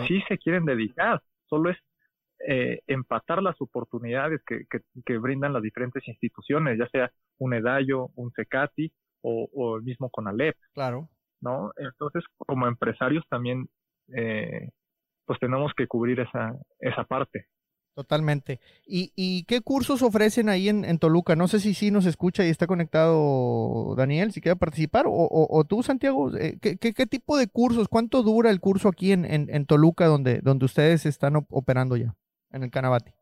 Sí, 0.08 0.22
se 0.26 0.38
quieren 0.38 0.64
dedicar, 0.64 1.22
solo 1.46 1.70
es 1.70 1.76
eh, 2.48 2.80
empatar 2.86 3.42
las 3.42 3.60
oportunidades 3.60 4.40
que, 4.44 4.64
que, 5.04 5.18
brindan 5.18 5.52
las 5.52 5.62
diferentes 5.62 6.06
instituciones, 6.08 6.78
ya 6.78 6.88
sea 6.88 7.12
un 7.38 7.54
EDAYO, 7.54 8.10
un 8.16 8.32
CECATI 8.32 8.90
o, 9.20 9.48
o 9.52 9.76
el 9.76 9.82
mismo 9.82 10.10
CONALEP. 10.10 10.56
Claro. 10.72 11.08
¿No? 11.40 11.72
Entonces, 11.76 12.24
como 12.38 12.66
empresarios 12.66 13.24
también, 13.28 13.68
eh, 14.16 14.70
pues 15.24 15.38
tenemos 15.38 15.72
que 15.74 15.86
cubrir 15.86 16.20
esa, 16.20 16.54
esa 16.80 17.04
parte. 17.04 17.46
Totalmente. 17.94 18.58
¿Y, 18.86 19.44
qué 19.44 19.60
cursos 19.60 20.02
ofrecen 20.02 20.48
ahí 20.48 20.68
en, 20.68 20.98
Toluca? 20.98 21.36
No 21.36 21.46
sé 21.46 21.60
si 21.60 21.74
sí 21.74 21.90
nos 21.90 22.06
escucha 22.06 22.44
y 22.44 22.48
está 22.48 22.66
conectado 22.66 23.94
Daniel, 23.96 24.32
si 24.32 24.40
quiere 24.40 24.56
participar, 24.56 25.04
o, 25.06 25.64
tú, 25.68 25.82
Santiago, 25.82 26.34
eh, 26.36 26.58
¿qué, 26.60 27.06
tipo 27.06 27.36
de 27.36 27.48
cursos? 27.48 27.88
¿Cuánto 27.88 28.22
dura 28.22 28.50
el 28.50 28.60
curso 28.60 28.88
aquí 28.88 29.12
en, 29.12 29.66
Toluca 29.66 30.06
donde, 30.06 30.40
donde 30.40 30.64
ustedes 30.64 31.04
están 31.04 31.36
operando 31.36 31.96
ya, 31.96 32.14
en 32.50 32.62
el 32.62 32.70
Canabati? 32.70 33.12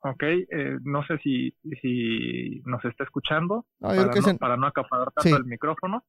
Ok, 0.00 0.22
eh, 0.22 0.78
no 0.82 1.04
sé 1.06 1.18
si, 1.18 1.56
si 1.80 2.60
nos 2.66 2.84
está 2.84 3.04
escuchando 3.04 3.66
para, 3.80 4.56
no, 4.56 4.66
acaparar 4.66 5.10
tanto 5.12 5.36
el 5.36 5.44
micrófono. 5.46 6.04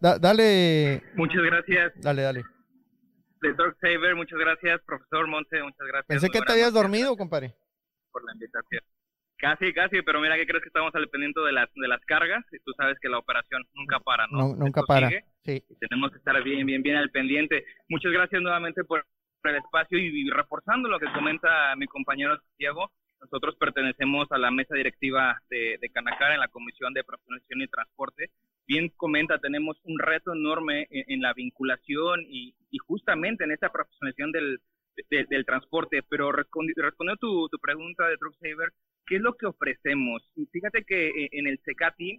dale. 0.00 1.02
Muchas 1.16 1.42
gracias. 1.42 1.92
Dale, 2.00 2.22
dale 2.22 2.55
de 3.40 3.52
Dark 3.54 3.76
Saber. 3.80 4.14
Muchas 4.14 4.38
gracias, 4.38 4.80
profesor 4.82 5.26
Monte. 5.26 5.62
Muchas 5.62 5.86
gracias. 5.86 6.06
Pensé 6.06 6.28
que 6.28 6.40
te 6.40 6.52
habías 6.52 6.72
dormido, 6.72 7.16
compadre. 7.16 7.54
Por 8.10 8.24
la 8.24 8.32
invitación. 8.32 8.82
Casi, 9.38 9.72
casi, 9.74 10.00
pero 10.00 10.20
mira 10.20 10.36
que 10.36 10.46
crees 10.46 10.62
que 10.62 10.68
estamos 10.68 10.94
al 10.94 11.08
pendiente 11.08 11.40
de 11.40 11.52
las, 11.52 11.68
de 11.74 11.88
las 11.88 12.00
cargas 12.06 12.42
y 12.52 12.58
tú 12.60 12.72
sabes 12.72 12.98
que 13.00 13.10
la 13.10 13.18
operación 13.18 13.62
nunca 13.74 14.00
para, 14.00 14.26
¿no? 14.28 14.54
nunca 14.56 14.82
para. 14.82 15.10
Sí. 15.44 15.62
tenemos 15.78 16.10
que 16.10 16.18
estar 16.18 16.42
bien, 16.42 16.64
bien, 16.64 16.82
bien 16.82 16.96
al 16.96 17.10
pendiente. 17.10 17.66
Muchas 17.88 18.12
gracias 18.12 18.40
nuevamente 18.40 18.82
por 18.84 19.04
el 19.44 19.56
espacio 19.56 19.98
y, 19.98 20.30
reforzando 20.30 20.88
lo 20.88 20.98
que 20.98 21.12
comenta 21.12 21.76
mi 21.76 21.86
compañero 21.86 22.40
Santiago. 22.40 22.90
Nosotros 23.20 23.56
pertenecemos 23.56 24.26
a 24.32 24.38
la 24.38 24.50
mesa 24.50 24.74
directiva 24.74 25.38
de, 25.50 25.78
de 25.80 25.90
Canacar 25.90 26.32
en 26.32 26.40
la 26.40 26.48
Comisión 26.48 26.94
de 26.94 27.04
Profesionalización 27.04 27.62
y 27.62 27.68
Transporte 27.68 28.30
bien 28.66 28.88
comenta, 28.96 29.38
tenemos 29.38 29.80
un 29.84 29.98
reto 29.98 30.32
enorme 30.32 30.86
en, 30.90 31.20
la 31.20 31.32
vinculación 31.32 32.22
y, 32.28 32.54
justamente 32.86 33.44
en 33.44 33.52
esta 33.52 33.70
profesionalización 33.70 34.32
del, 34.32 34.60
del 35.08 35.46
transporte, 35.46 36.02
pero 36.08 36.30
respondiendo 36.30 37.16
tu, 37.18 37.48
tu 37.48 37.58
pregunta 37.58 38.06
de 38.06 38.18
Truck 38.18 38.34
Saver, 38.34 38.70
¿qué 39.06 39.16
es 39.16 39.22
lo 39.22 39.34
que 39.34 39.46
ofrecemos? 39.46 40.22
Fíjate 40.52 40.84
que 40.84 41.08
eh, 41.08 41.28
en 41.32 41.46
el 41.46 41.58
CECATI 41.64 42.10
eh, 42.10 42.18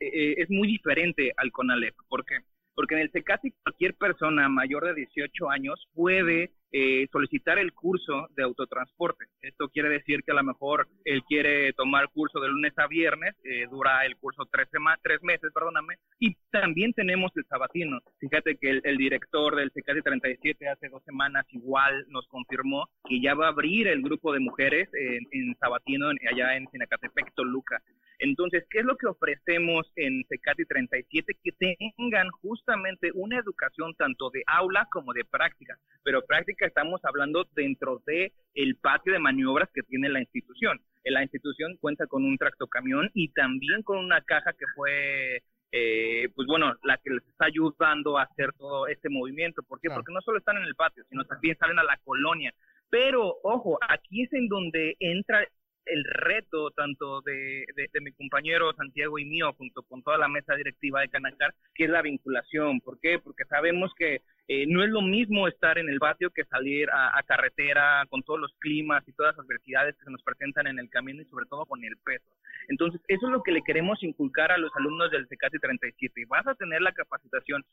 eh, 0.00 0.34
es 0.38 0.50
muy 0.50 0.68
diferente 0.68 1.32
al 1.36 1.52
CONALEP. 1.52 1.94
¿Por 2.08 2.24
qué? 2.24 2.38
Porque 2.74 2.94
en 2.94 3.02
el 3.02 3.10
CECATI 3.10 3.52
cualquier 3.62 3.94
persona 3.94 4.48
mayor 4.48 4.86
de 4.86 4.94
18 4.94 5.50
años 5.50 5.88
puede 5.94 6.52
eh, 6.72 7.06
solicitar 7.12 7.58
el 7.58 7.72
curso 7.72 8.28
de 8.34 8.42
autotransporte. 8.42 9.26
Esto 9.42 9.68
quiere 9.68 9.90
decir 9.90 10.22
que 10.24 10.32
a 10.32 10.36
lo 10.36 10.42
mejor 10.42 10.88
él 11.04 11.22
quiere 11.24 11.72
tomar 11.74 12.08
curso 12.10 12.40
de 12.40 12.48
lunes 12.48 12.72
a 12.78 12.86
viernes, 12.86 13.34
eh, 13.44 13.66
dura 13.70 14.04
el 14.06 14.16
curso 14.16 14.46
tres, 14.50 14.68
tres 15.02 15.22
meses, 15.22 15.52
perdóname, 15.52 15.96
y 16.18 16.34
también 16.50 16.92
tenemos 16.94 17.30
el 17.36 17.44
sabatino. 17.44 18.00
Fíjate 18.18 18.56
que 18.56 18.80
el, 18.82 18.96
director 18.96 19.56
del 19.56 19.70
CECATI 19.72 20.02
37 20.02 20.68
hace 20.68 20.88
dos 20.88 21.02
semanas 21.04 21.44
igual 21.50 22.06
nos 22.08 22.26
confirmó 22.28 22.88
que 23.08 23.20
ya 23.20 23.34
va 23.34 23.46
a 23.46 23.50
abrir 23.50 23.88
el 23.88 24.02
grupo 24.02 24.32
de 24.32 24.40
mujeres 24.40 24.88
en, 24.94 25.26
en 25.32 25.54
sabatino 25.58 26.08
allá 26.08 26.56
en 26.56 26.68
Sinacatepec, 26.70 27.34
Toluca. 27.34 27.82
Entonces, 28.18 28.64
¿qué 28.70 28.78
es 28.78 28.84
lo 28.84 28.96
que 28.96 29.08
ofrecemos 29.08 29.90
en 29.96 30.24
CECATI 30.28 30.64
37? 30.66 31.36
Que 31.42 31.52
tengan 31.98 32.28
justamente 32.40 33.10
una 33.14 33.38
educación 33.38 33.94
tanto 33.96 34.30
de 34.30 34.44
aula 34.46 34.86
como 34.92 35.12
de 35.12 35.24
práctica, 35.24 35.76
pero 36.04 36.24
práctica 36.26 36.66
estamos 36.66 37.00
hablando 37.04 37.46
dentro 37.54 38.02
de 38.06 38.32
el 38.54 38.76
patio 38.76 39.12
de 39.12 39.18
maniobras 39.18 39.68
que 39.72 39.82
tiene 39.82 40.08
la 40.08 40.20
institución. 40.20 40.80
La 41.04 41.22
institución 41.22 41.76
cuenta 41.80 42.06
con 42.06 42.24
un 42.24 42.38
tractocamión 42.38 43.10
y 43.14 43.32
también 43.32 43.82
con 43.82 43.98
una 43.98 44.20
caja 44.20 44.52
que 44.52 44.66
fue 44.74 45.42
eh, 45.74 46.28
pues 46.34 46.46
bueno, 46.46 46.74
la 46.84 46.98
que 46.98 47.10
les 47.10 47.26
está 47.26 47.46
ayudando 47.46 48.18
a 48.18 48.24
hacer 48.24 48.52
todo 48.58 48.86
este 48.88 49.08
movimiento. 49.08 49.62
¿Por 49.62 49.80
qué? 49.80 49.88
Porque 49.88 50.12
no 50.12 50.20
solo 50.20 50.38
están 50.38 50.58
en 50.58 50.64
el 50.64 50.74
patio, 50.74 51.02
sino 51.08 51.24
también 51.24 51.56
salen 51.56 51.78
a 51.78 51.84
la 51.84 51.98
colonia. 52.04 52.52
Pero, 52.90 53.38
ojo, 53.42 53.78
aquí 53.88 54.24
es 54.24 54.32
en 54.34 54.48
donde 54.48 54.96
entra 55.00 55.48
el 55.92 56.04
reto 56.04 56.70
tanto 56.70 57.20
de, 57.20 57.64
de, 57.76 58.00
mi 58.00 58.12
compañero 58.12 58.72
Santiago 58.74 59.18
y 59.18 59.24
mío, 59.24 59.52
junto 59.52 59.82
con 59.82 60.02
toda 60.02 60.16
la 60.18 60.28
mesa 60.28 60.54
directiva 60.54 61.00
de 61.00 61.08
Canacar, 61.08 61.54
que 61.74 61.84
es 61.84 61.90
la 61.90 62.02
vinculación. 62.02 62.80
¿Por 62.80 62.98
qué? 62.98 63.18
Porque 63.18 63.44
sabemos 63.44 63.92
que 63.96 64.22
eh, 64.48 64.66
no 64.66 64.82
es 64.82 64.90
lo 64.90 65.02
mismo 65.02 65.46
estar 65.48 65.78
en 65.78 65.88
el 65.88 65.98
patio 65.98 66.30
que 66.30 66.44
salir 66.44 66.88
a, 66.90 67.22
carretera 67.24 68.04
con 68.08 68.22
todos 68.22 68.40
los 68.40 68.52
climas 68.58 69.06
y 69.06 69.12
todas 69.12 69.36
las 69.36 69.44
adversidades 69.44 69.96
que 69.96 70.04
se 70.04 70.10
nos 70.10 70.22
presentan 70.22 70.66
en 70.66 70.78
el 70.78 70.90
camino 70.90 71.22
y 71.22 71.26
sobre 71.26 71.46
todo 71.46 71.66
con 71.66 71.84
el 71.84 71.96
peso. 71.98 72.26
Entonces, 72.68 73.00
eso 73.08 73.26
es 73.26 73.32
lo 73.32 73.42
que 73.42 73.52
le 73.52 73.62
queremos 73.62 74.02
inculcar 74.02 74.50
a 74.50 74.58
los 74.58 74.72
alumnos 74.76 75.10
del 75.10 75.28
CECATI 75.28 75.58
37. 75.58 76.24
Vas 76.28 76.46
a 76.46 76.54
tener 76.54 76.82
la 76.82 76.92
capacitación 76.92 77.64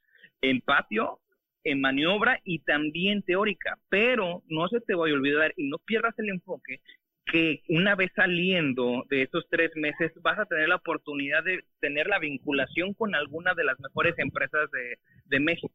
en 0.42 0.62
patio, 0.62 1.20
en 1.64 1.82
maniobra 1.82 2.40
y 2.44 2.60
también 2.60 3.24
teórica, 3.24 3.78
pero 3.90 4.44
no 4.48 4.68
se 4.70 4.80
te 4.82 4.96
vaya 4.96 5.14
a 5.14 5.18
olvidar 5.18 5.54
y 5.58 5.70
no 5.70 5.78
pierdas 5.80 6.18
el 6.20 6.30
enfoque 6.30 6.82
que 7.32 7.62
una 7.70 7.96
vez 7.96 8.12
saliendo 8.16 9.06
de 9.10 9.24
esos 9.24 9.46
tres 9.50 9.72
meses 9.76 10.12
vas 10.22 10.40
a 10.40 10.46
tener 10.46 10.70
la 10.70 10.78
oportunidad 10.78 11.44
de 11.44 11.64
tener 11.80 12.08
la 12.08 12.20
vinculación 12.20 12.94
con 12.94 13.16
alguna 13.16 13.54
de 13.54 13.64
las 13.64 13.80
mejores 13.80 14.18
empresas 14.18 14.70
de, 14.72 14.98
de 15.26 15.40
México. 15.40 15.74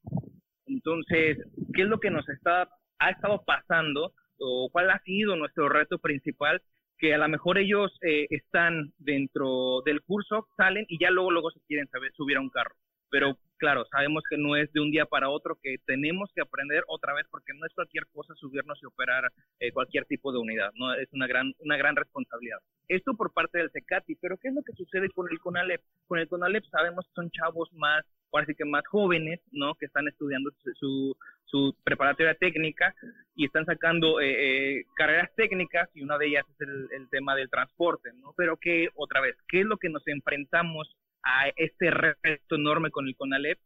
Entonces, 0.66 1.38
¿qué 1.74 1.82
es 1.82 1.88
lo 1.88 2.00
que 2.00 2.10
nos 2.10 2.28
está, 2.28 2.68
ha 2.98 3.10
estado 3.10 3.42
pasando 3.44 4.12
o 4.38 4.68
cuál 4.72 4.90
ha 4.90 4.98
sido 5.00 5.36
nuestro 5.36 5.68
reto 5.68 5.98
principal? 5.98 6.62
Que 6.98 7.14
a 7.14 7.18
lo 7.18 7.28
mejor 7.28 7.58
ellos 7.58 7.96
eh, 8.02 8.26
están 8.30 8.92
dentro 8.98 9.82
del 9.84 10.02
curso, 10.02 10.48
salen 10.56 10.86
y 10.88 10.98
ya 10.98 11.10
luego, 11.10 11.30
luego 11.30 11.50
se 11.50 11.60
quieren 11.66 11.88
saber, 11.88 12.12
subir 12.14 12.36
a 12.36 12.40
un 12.40 12.50
carro 12.50 12.74
pero 13.10 13.36
claro, 13.56 13.84
sabemos 13.90 14.22
que 14.28 14.36
no 14.36 14.56
es 14.56 14.72
de 14.72 14.80
un 14.80 14.90
día 14.90 15.06
para 15.06 15.30
otro, 15.30 15.58
que 15.62 15.76
tenemos 15.86 16.30
que 16.34 16.42
aprender 16.42 16.84
otra 16.86 17.14
vez 17.14 17.26
porque 17.30 17.52
no 17.54 17.64
es 17.66 17.72
cualquier 17.74 18.06
cosa 18.12 18.34
subirnos 18.34 18.78
y 18.82 18.86
operar 18.86 19.30
eh, 19.60 19.72
cualquier 19.72 20.04
tipo 20.04 20.32
de 20.32 20.38
unidad, 20.38 20.70
no 20.74 20.92
es 20.94 21.08
una 21.12 21.26
gran 21.26 21.54
una 21.60 21.76
gran 21.76 21.96
responsabilidad. 21.96 22.58
Esto 22.88 23.14
por 23.14 23.32
parte 23.32 23.58
del 23.58 23.70
CECATI, 23.70 24.16
pero 24.16 24.36
¿qué 24.36 24.48
es 24.48 24.54
lo 24.54 24.62
que 24.62 24.74
sucede 24.74 25.08
con 25.10 25.30
el 25.30 25.38
CONALEP? 25.40 25.80
Con 26.06 26.18
el 26.18 26.28
CONALEP 26.28 26.64
sabemos 26.66 27.06
que 27.06 27.14
son 27.14 27.30
chavos 27.30 27.72
más, 27.72 28.04
parece 28.30 28.54
que 28.54 28.64
más 28.64 28.86
jóvenes, 28.86 29.40
¿no? 29.52 29.74
Que 29.74 29.86
están 29.86 30.06
estudiando 30.08 30.50
su, 30.78 31.16
su 31.46 31.74
preparatoria 31.84 32.34
técnica 32.34 32.94
y 33.34 33.46
están 33.46 33.64
sacando 33.64 34.20
eh, 34.20 34.80
eh, 34.80 34.84
carreras 34.96 35.30
técnicas 35.36 35.88
y 35.94 36.02
una 36.02 36.18
de 36.18 36.26
ellas 36.26 36.44
es 36.50 36.60
el, 36.68 36.88
el 36.92 37.08
tema 37.08 37.34
del 37.34 37.48
transporte, 37.48 38.10
¿no? 38.14 38.34
Pero 38.36 38.58
que, 38.58 38.88
otra 38.94 39.22
vez, 39.22 39.36
¿qué 39.48 39.60
es 39.60 39.66
lo 39.66 39.78
que 39.78 39.88
nos 39.88 40.06
enfrentamos 40.06 40.94
a 41.24 41.48
este 41.56 41.90
reto 41.90 42.54
enorme 42.54 42.90
con 42.90 43.06
el 43.08 43.16
CONALEP, 43.16 43.58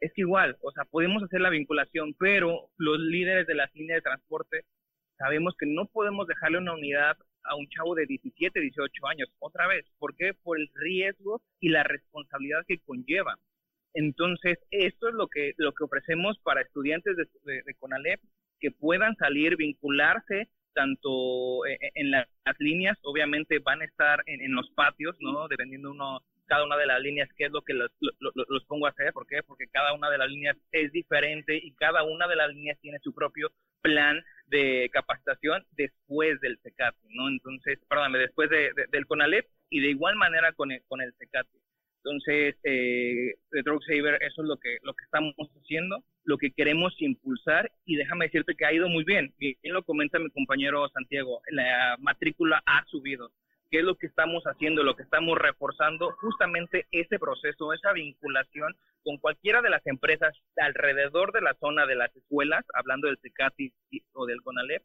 es 0.00 0.12
igual, 0.16 0.56
o 0.60 0.72
sea, 0.72 0.84
podemos 0.84 1.22
hacer 1.22 1.40
la 1.40 1.50
vinculación, 1.50 2.14
pero 2.18 2.68
los 2.76 2.98
líderes 2.98 3.46
de 3.46 3.54
las 3.54 3.74
líneas 3.74 3.98
de 3.98 4.02
transporte 4.02 4.64
sabemos 5.16 5.54
que 5.58 5.66
no 5.66 5.86
podemos 5.86 6.26
dejarle 6.26 6.58
una 6.58 6.74
unidad 6.74 7.16
a 7.44 7.56
un 7.56 7.68
chavo 7.68 7.94
de 7.94 8.06
17, 8.06 8.58
18 8.60 9.06
años, 9.06 9.28
otra 9.38 9.66
vez, 9.66 9.86
¿por 9.98 10.14
qué? 10.16 10.34
Por 10.34 10.58
el 10.58 10.68
riesgo 10.74 11.42
y 11.60 11.68
la 11.68 11.84
responsabilidad 11.84 12.64
que 12.66 12.80
conlleva. 12.80 13.38
Entonces, 13.94 14.58
esto 14.70 15.08
es 15.08 15.14
lo 15.14 15.28
que, 15.28 15.52
lo 15.56 15.72
que 15.72 15.84
ofrecemos 15.84 16.38
para 16.40 16.62
estudiantes 16.62 17.16
de, 17.16 17.62
de, 17.62 17.74
CONALEP, 17.74 18.20
que 18.58 18.70
puedan 18.72 19.14
salir, 19.16 19.56
vincularse 19.56 20.48
tanto 20.74 21.64
eh, 21.66 21.78
en, 21.94 22.10
las 22.10 22.26
líneas, 22.58 22.98
obviamente 23.02 23.60
van 23.60 23.82
a 23.82 23.84
estar 23.84 24.22
en, 24.26 24.40
en 24.40 24.52
los 24.52 24.68
patios, 24.70 25.16
¿no? 25.20 25.46
Dependiendo 25.46 25.92
uno 25.92 26.20
cada 26.46 26.64
una 26.64 26.76
de 26.76 26.86
las 26.86 27.00
líneas, 27.00 27.28
qué 27.36 27.44
es 27.46 27.52
lo 27.52 27.62
que 27.62 27.74
los, 27.74 27.90
pongo 28.66 28.86
a 28.86 28.90
hacer, 28.90 29.12
¿por 29.12 29.26
qué? 29.26 29.42
Porque 29.42 29.66
cada 29.68 29.92
una 29.94 30.10
de 30.10 30.18
las 30.18 30.28
líneas 30.28 30.56
es 30.72 30.92
diferente 30.92 31.56
y 31.56 31.72
cada 31.74 32.02
una 32.02 32.26
de 32.26 32.36
las 32.36 32.48
líneas 32.52 32.78
tiene 32.80 32.98
su 33.00 33.14
propio 33.14 33.50
plan 33.82 34.22
de 34.46 34.88
capacitación 34.92 35.64
después 35.72 36.40
del 36.40 36.58
CECAT, 36.62 36.94
¿no? 37.10 37.28
Entonces, 37.28 37.78
perdóname, 37.88 38.18
después 38.18 38.48
de, 38.50 38.72
del 38.90 39.06
CONALEP 39.06 39.46
y 39.70 39.80
de 39.80 39.90
igual 39.90 40.16
manera 40.16 40.52
con 40.52 40.72
el, 40.72 40.82
con 40.88 41.00
el 41.00 41.12
CECAT. 41.18 41.46
Entonces, 42.04 42.56
eh, 42.64 43.34
de 43.50 43.62
Drug 43.62 43.82
Saver, 43.82 44.22
eso 44.22 44.42
es 44.42 44.48
lo 44.48 44.58
que, 44.58 44.76
lo 44.82 44.92
que 44.92 45.04
estamos 45.04 45.34
haciendo, 45.62 46.04
lo 46.24 46.36
que 46.36 46.52
queremos 46.52 46.94
impulsar 47.00 47.72
y 47.86 47.96
déjame 47.96 48.26
decirte 48.26 48.54
que 48.54 48.66
ha 48.66 48.74
ido 48.74 48.90
muy 48.90 49.04
bien. 49.04 49.32
Bien 49.38 49.56
lo 49.64 49.82
comenta 49.82 50.18
mi 50.18 50.28
compañero 50.30 50.86
Santiago, 50.90 51.40
la 51.48 51.96
matrícula 51.98 52.62
ha 52.66 52.84
subido 52.86 53.30
qué 53.74 53.80
es 53.80 53.84
lo 53.84 53.96
que 53.96 54.06
estamos 54.06 54.44
haciendo, 54.44 54.84
lo 54.84 54.94
que 54.94 55.02
estamos 55.02 55.36
reforzando, 55.36 56.12
justamente 56.20 56.86
ese 56.92 57.18
proceso, 57.18 57.72
esa 57.72 57.92
vinculación 57.92 58.72
con 59.02 59.16
cualquiera 59.16 59.62
de 59.62 59.70
las 59.70 59.84
empresas 59.88 60.32
alrededor 60.56 61.32
de 61.32 61.40
la 61.40 61.54
zona 61.54 61.84
de 61.84 61.96
las 61.96 62.14
escuelas, 62.14 62.64
hablando 62.72 63.08
del 63.08 63.18
CECATI 63.18 63.72
o 64.12 64.26
del 64.26 64.42
CONALEP, 64.42 64.84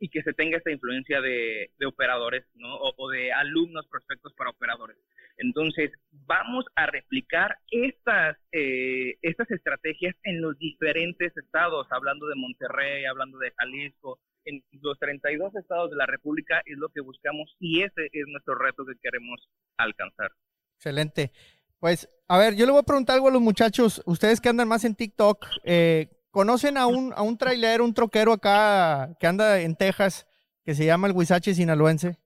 y 0.00 0.08
que 0.08 0.22
se 0.22 0.32
tenga 0.32 0.56
esta 0.56 0.72
influencia 0.72 1.20
de, 1.20 1.70
operadores, 1.86 2.44
¿no? 2.54 2.74
O, 2.74 3.10
de 3.10 3.32
alumnos 3.32 3.86
prospectos 3.86 4.32
para 4.32 4.50
operadores. 4.50 4.96
Entonces, 5.36 5.92
vamos 6.26 6.64
a 6.74 6.86
replicar 6.86 7.58
estas, 7.70 8.36
eh, 8.50 9.18
estas 9.22 9.50
estrategias 9.50 10.16
en 10.24 10.40
los 10.40 10.58
diferentes 10.58 11.36
estados, 11.36 11.86
hablando 11.90 12.26
de 12.26 12.34
Monterrey, 12.34 13.04
hablando 13.04 13.38
de 13.38 13.52
Jalisco, 13.52 14.18
en 14.46 14.62
los 14.80 14.98
32 14.98 15.54
estados 15.54 15.90
de 15.90 15.96
la 15.96 16.06
República 16.06 16.62
es 16.64 16.78
lo 16.78 16.88
que 16.88 17.02
buscamos 17.02 17.54
y 17.58 17.82
ese 17.82 18.08
es 18.10 18.26
nuestro 18.26 18.54
reto 18.54 18.86
que 18.86 18.94
queremos 19.02 19.48
alcanzar. 19.76 20.32
Excelente. 20.76 21.30
Pues, 21.78 22.08
a 22.28 22.38
ver, 22.38 22.56
yo 22.56 22.66
le 22.66 22.72
voy 22.72 22.80
a 22.80 22.84
preguntar 22.84 23.16
algo 23.16 23.28
a 23.28 23.32
los 23.32 23.42
muchachos, 23.42 24.02
ustedes 24.06 24.40
que 24.40 24.48
andan 24.48 24.68
más 24.68 24.84
en 24.84 24.94
TikTok, 24.94 25.46
eh, 25.64 26.08
¿conocen 26.30 26.76
a 26.76 26.86
un, 26.86 27.12
a 27.14 27.22
un 27.22 27.36
trailer, 27.36 27.80
un 27.82 27.94
troquero 27.94 28.32
acá 28.32 29.16
que 29.18 29.26
anda 29.26 29.60
en 29.60 29.76
Texas 29.76 30.26
que 30.64 30.74
se 30.74 30.84
llama 30.84 31.06
el 31.06 31.14
Huizache 31.14 31.54
Sinaloense? 31.54 32.18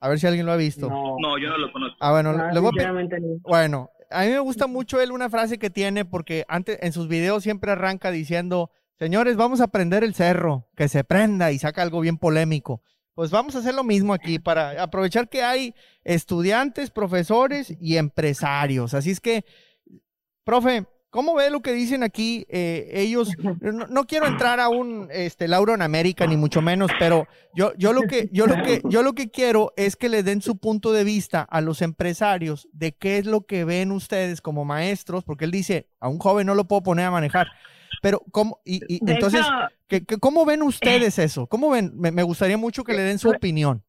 A 0.00 0.08
ver 0.08 0.18
si 0.18 0.26
alguien 0.26 0.46
lo 0.46 0.52
ha 0.52 0.56
visto. 0.56 0.88
No, 0.88 1.38
yo 1.38 1.48
no 1.48 1.58
lo 1.58 1.72
conozco. 1.72 1.96
Ah, 2.00 2.12
bueno, 2.12 2.30
ah, 2.30 2.50
bueno, 3.42 3.90
a 4.10 4.22
mí 4.22 4.28
me 4.28 4.38
gusta 4.38 4.66
mucho 4.66 5.00
él 5.00 5.10
una 5.10 5.28
frase 5.28 5.58
que 5.58 5.70
tiene 5.70 6.04
porque 6.04 6.44
antes 6.48 6.78
en 6.82 6.92
sus 6.92 7.08
videos 7.08 7.42
siempre 7.42 7.72
arranca 7.72 8.10
diciendo 8.10 8.70
Señores, 8.98 9.36
vamos 9.36 9.60
a 9.60 9.68
prender 9.68 10.02
el 10.02 10.12
cerro, 10.12 10.66
que 10.74 10.88
se 10.88 11.04
prenda 11.04 11.52
y 11.52 11.58
saca 11.60 11.82
algo 11.82 12.00
bien 12.00 12.18
polémico. 12.18 12.82
Pues 13.14 13.30
vamos 13.30 13.54
a 13.54 13.60
hacer 13.60 13.74
lo 13.74 13.84
mismo 13.84 14.12
aquí 14.12 14.40
para 14.40 14.82
aprovechar 14.82 15.28
que 15.28 15.42
hay 15.42 15.74
estudiantes, 16.02 16.90
profesores 16.90 17.76
y 17.80 17.96
empresarios. 17.96 18.94
Así 18.94 19.12
es 19.12 19.20
que, 19.20 19.44
profe, 20.42 20.86
¿cómo 21.10 21.34
ve 21.34 21.50
lo 21.50 21.60
que 21.60 21.72
dicen 21.72 22.02
aquí? 22.02 22.46
Eh, 22.48 22.90
ellos, 22.92 23.30
no, 23.60 24.06
quiero 24.06 24.26
entrar 24.26 24.60
a 24.60 24.68
un 24.68 25.08
este, 25.10 25.48
Lauro 25.48 25.74
en 25.74 25.82
América, 25.82 26.26
ni 26.26 26.36
mucho 26.36 26.62
menos, 26.62 26.90
pero 26.98 27.26
yo, 27.54 27.72
yo, 27.76 27.92
lo 27.92 28.02
que, 28.02 28.28
yo, 28.32 28.46
lo 28.46 28.62
que, 28.62 28.80
yo 28.84 29.02
lo 29.02 29.14
que 29.14 29.30
quiero 29.30 29.72
es 29.76 29.96
que 29.96 30.08
le 30.08 30.22
den 30.22 30.42
su 30.42 30.58
punto 30.58 30.92
de 30.92 31.04
vista 31.04 31.42
a 31.42 31.60
los 31.60 31.82
empresarios 31.82 32.68
de 32.72 32.92
qué 32.92 33.18
es 33.18 33.26
lo 33.26 33.46
que 33.46 33.64
ven 33.64 33.92
ustedes 33.92 34.40
como 34.40 34.64
maestros, 34.64 35.24
porque 35.24 35.44
él 35.44 35.50
dice, 35.50 35.88
a 36.00 36.08
un 36.08 36.18
joven 36.18 36.46
no 36.46 36.54
lo 36.54 36.66
puedo 36.66 36.82
poner 36.82 37.06
a 37.06 37.10
manejar. 37.10 37.48
Pero, 38.02 38.22
¿cómo? 38.30 38.60
Y, 38.64 38.80
entonces, 39.10 39.44
¿cómo 40.20 40.44
ven 40.44 40.62
ustedes 40.62 41.18
eso? 41.18 41.46
¿Cómo 41.46 41.70
ven? 41.70 41.92
Me, 41.94 42.22
gustaría 42.22 42.56
mucho 42.56 42.84
que 42.84 42.94
le 42.94 43.02
den 43.02 43.18
su 43.18 43.30
opinión. 43.30 43.84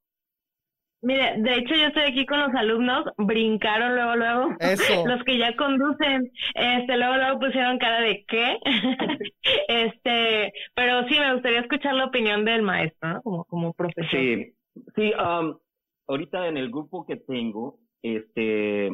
Mire, 1.01 1.35
de 1.37 1.55
hecho 1.55 1.75
yo 1.75 1.87
estoy 1.87 2.03
aquí 2.03 2.25
con 2.25 2.39
los 2.39 2.53
alumnos, 2.53 3.05
brincaron 3.17 3.95
luego, 3.95 4.15
luego. 4.15 4.55
Eso. 4.59 5.05
Los 5.07 5.23
que 5.23 5.37
ya 5.37 5.55
conducen, 5.55 6.29
este, 6.55 6.97
luego, 6.97 7.15
luego 7.15 7.39
pusieron 7.39 7.77
cara 7.77 8.01
de 8.01 8.25
qué. 8.27 8.57
este, 9.69 10.53
pero 10.75 11.07
sí 11.07 11.17
me 11.17 11.33
gustaría 11.33 11.61
escuchar 11.61 11.95
la 11.95 12.05
opinión 12.05 12.43
del 12.43 12.63
maestro, 12.63 13.13
¿no? 13.13 13.21
Como, 13.21 13.45
como 13.45 13.73
profesor. 13.73 14.09
Sí, 14.11 14.53
sí, 14.95 15.13
um, 15.13 15.57
ahorita 16.07 16.47
en 16.47 16.57
el 16.57 16.69
grupo 16.69 17.05
que 17.05 17.15
tengo, 17.15 17.79
este, 18.01 18.89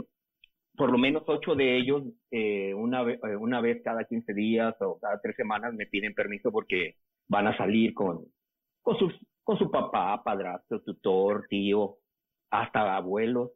por 0.75 0.91
lo 0.91 0.97
menos 0.97 1.23
ocho 1.27 1.55
de 1.55 1.77
ellos, 1.77 2.03
eh, 2.31 2.73
una, 2.73 3.01
vez, 3.03 3.19
eh, 3.23 3.35
una 3.35 3.61
vez 3.61 3.81
cada 3.83 4.03
15 4.03 4.33
días 4.33 4.75
o 4.79 4.99
cada 4.99 5.19
tres 5.21 5.35
semanas 5.35 5.73
me 5.73 5.87
piden 5.87 6.13
permiso 6.13 6.51
porque 6.51 6.95
van 7.27 7.47
a 7.47 7.57
salir 7.57 7.93
con, 7.93 8.25
con, 8.81 8.97
sus, 8.99 9.13
con 9.45 9.57
su 9.57 9.71
papá, 9.71 10.21
padrastro, 10.23 10.81
tutor, 10.81 11.47
tío, 11.47 11.95
hasta 12.51 12.95
abuelos. 12.97 13.51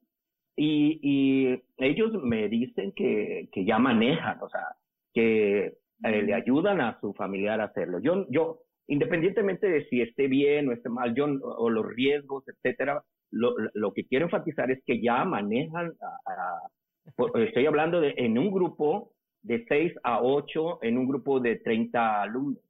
Y, 0.56 1.00
y 1.02 1.64
ellos 1.78 2.14
me 2.24 2.48
dicen 2.48 2.94
que, 2.94 3.50
que 3.52 3.66
ya 3.66 3.80
manejan, 3.80 4.42
o 4.42 4.50
sea, 4.50 4.76
que 5.14 5.66
eh, 6.04 6.22
le 6.22 6.34
ayudan 6.34 6.80
a 6.80 7.00
su 7.02 7.14
familiar 7.14 7.60
a 7.60 7.66
hacerlo. 7.66 8.00
Yo, 8.00 8.26
yo, 8.30 8.60
independientemente 8.88 9.68
de 9.68 9.86
si 9.90 10.02
esté 10.02 10.28
bien 10.28 10.70
o 10.70 10.72
esté 10.72 10.90
mal, 10.90 11.14
yo, 11.14 11.26
o 11.26 11.70
los 11.70 11.86
riesgos, 11.86 12.46
etcétera, 12.48 13.04
lo, 13.32 13.56
lo 13.74 13.94
que 13.94 14.06
quiero 14.06 14.26
enfatizar 14.26 14.72
es 14.72 14.82
que 14.86 15.02
ya 15.02 15.26
manejan 15.26 15.94
a 16.02 16.70
estoy 17.36 17.66
hablando 17.66 18.02
de 18.02 18.14
en 18.18 18.38
un 18.38 18.52
grupo 18.52 19.14
de 19.42 19.66
6 19.68 19.94
a 20.04 20.22
8, 20.22 20.80
en 20.84 20.98
un 20.98 21.08
grupo 21.08 21.40
de 21.40 21.58
30 21.58 22.22
alumnos. 22.22 22.64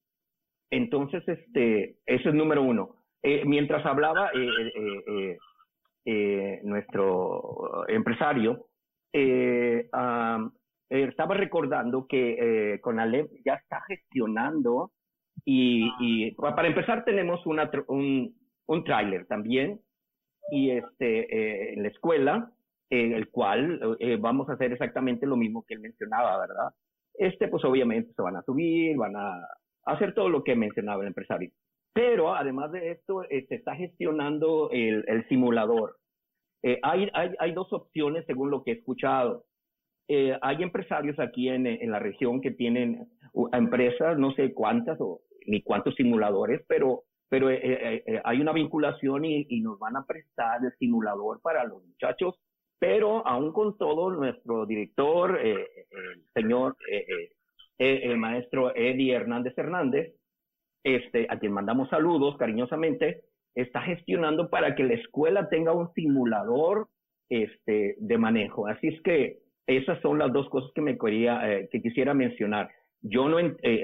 Entonces, 0.69 1.27
este, 1.27 1.97
eso 2.05 2.29
es 2.29 2.35
número 2.35 2.61
uno. 2.61 2.95
Eh, 3.21 3.43
mientras 3.45 3.85
hablaba 3.85 4.31
eh, 4.33 5.37
eh, 6.05 6.59
nuestro 6.63 7.87
empresario, 7.87 8.67
estaba 9.11 10.51
recordando 11.35 12.07
que 12.07 12.79
con 12.81 12.99
Alep 12.99 13.31
ya 13.45 13.55
está 13.55 13.81
gestionando 13.87 14.91
y, 15.45 16.31
para 16.35 16.67
empezar 16.67 17.05
tenemos 17.05 17.45
una, 17.45 17.69
un, 17.87 18.35
un 18.67 18.83
tráiler 18.83 19.25
también 19.25 19.81
y 20.51 20.71
este, 20.71 21.73
en 21.73 21.83
la 21.83 21.89
escuela 21.89 22.51
el 22.89 23.29
cual 23.29 23.97
eh, 23.99 24.17
vamos 24.19 24.49
a 24.49 24.53
hacer 24.53 24.73
exactamente 24.73 25.25
lo 25.25 25.35
mismo 25.35 25.63
que 25.67 25.75
él 25.75 25.79
mencionaba, 25.79 26.39
¿verdad? 26.39 26.69
Este, 27.13 27.47
pues 27.47 27.63
obviamente 27.65 28.13
se 28.13 28.21
van 28.21 28.35
a 28.35 28.41
subir, 28.41 28.97
van 28.97 29.15
a 29.15 29.47
hacer 29.85 30.13
todo 30.13 30.29
lo 30.29 30.43
que 30.43 30.55
mencionaba 30.55 31.01
el 31.01 31.09
empresario. 31.09 31.51
Pero 31.93 32.33
además 32.35 32.71
de 32.71 32.91
esto, 32.91 33.23
eh, 33.23 33.45
se 33.47 33.55
está 33.55 33.75
gestionando 33.75 34.69
el, 34.71 35.25
simulador. 35.27 35.97
Eh, 36.63 36.79
hay, 36.83 37.09
hay, 37.13 37.31
hay, 37.39 37.51
dos 37.53 37.71
opciones 37.73 38.25
según 38.25 38.51
lo 38.51 38.63
que 38.63 38.71
he 38.71 38.75
escuchado. 38.75 39.45
hay 40.07 40.63
empresarios 40.63 41.19
aquí 41.19 41.49
en, 41.49 41.67
en, 41.67 41.91
la 41.91 41.99
región 41.99 42.41
que 42.41 42.51
tienen 42.51 43.07
empresas, 43.53 44.17
no 44.17 44.31
sé 44.33 44.53
cuántas 44.53 44.99
o 44.99 45.21
ni 45.45 45.61
cuántos 45.61 45.95
simuladores, 45.95 46.61
pero, 46.67 47.03
pero 47.29 47.47
hay 48.23 48.41
una 48.41 48.53
vinculación 48.53 49.25
y, 49.25 49.61
nos 49.61 49.79
van 49.79 49.95
a 49.97 50.05
prestar 50.05 50.63
el 50.63 50.73
simulador 50.77 51.41
para 51.41 51.63
los 51.63 51.83
muchachos 51.83 52.39
pero 52.79 53.27
aún 53.27 53.51
con 53.51 53.77
todo, 53.77 54.09
nuestro 54.09 54.65
director, 54.65 55.37
eh, 55.43 55.67
el 55.91 56.23
señor, 56.33 56.77
eh, 56.89 57.05
eh, 57.77 57.99
el 58.03 58.17
maestro 58.17 58.73
Eddie 58.73 59.13
Hernández 59.13 59.53
Hernández, 59.57 60.15
este, 60.83 61.27
a 61.29 61.39
quien 61.39 61.51
mandamos 61.51 61.89
saludos 61.89 62.37
cariñosamente, 62.37 63.21
está 63.55 63.81
gestionando 63.81 64.49
para 64.49 64.75
que 64.75 64.83
la 64.83 64.93
escuela 64.93 65.49
tenga 65.49 65.73
un 65.73 65.91
simulador 65.93 66.87
este, 67.29 67.95
de 67.99 68.17
manejo. 68.17 68.67
Así 68.67 68.87
es 68.87 69.01
que 69.01 69.39
esas 69.67 70.01
son 70.01 70.17
las 70.19 70.31
dos 70.33 70.49
cosas 70.49 70.71
que 70.73 70.81
me 70.81 70.97
quería, 70.97 71.67
que 71.71 71.81
quisiera 71.81 72.13
mencionar. 72.13 72.69
Yo 73.01 73.29
no, 73.29 73.37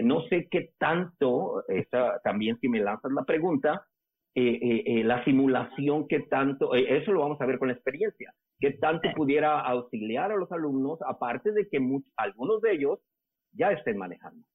no 0.04 0.22
sé 0.28 0.48
qué 0.50 0.72
tanto, 0.80 1.64
esa, 1.68 2.20
también 2.24 2.58
si 2.60 2.68
me 2.70 2.80
lanzas 2.80 3.12
la 3.12 3.24
pregunta, 3.24 3.86
la 4.34 5.24
simulación, 5.24 6.08
qué 6.08 6.22
tanto, 6.22 6.74
eso 6.74 7.12
lo 7.12 7.22
vamos 7.22 7.40
a 7.40 7.46
ver 7.46 7.60
con 7.60 7.68
la 7.68 7.76
experiencia 7.76 8.34
que 8.60 8.72
tanto 8.72 9.10
pudiera 9.16 9.60
auxiliar 9.60 10.32
a 10.32 10.36
los 10.36 10.52
alumnos, 10.52 11.00
aparte 11.06 11.52
de 11.52 11.68
que 11.68 11.80
algunos 12.16 12.62
de 12.62 12.72
ellos 12.72 13.00
ya 13.52 13.72
estén 13.72 13.98
manejando. 13.98 14.46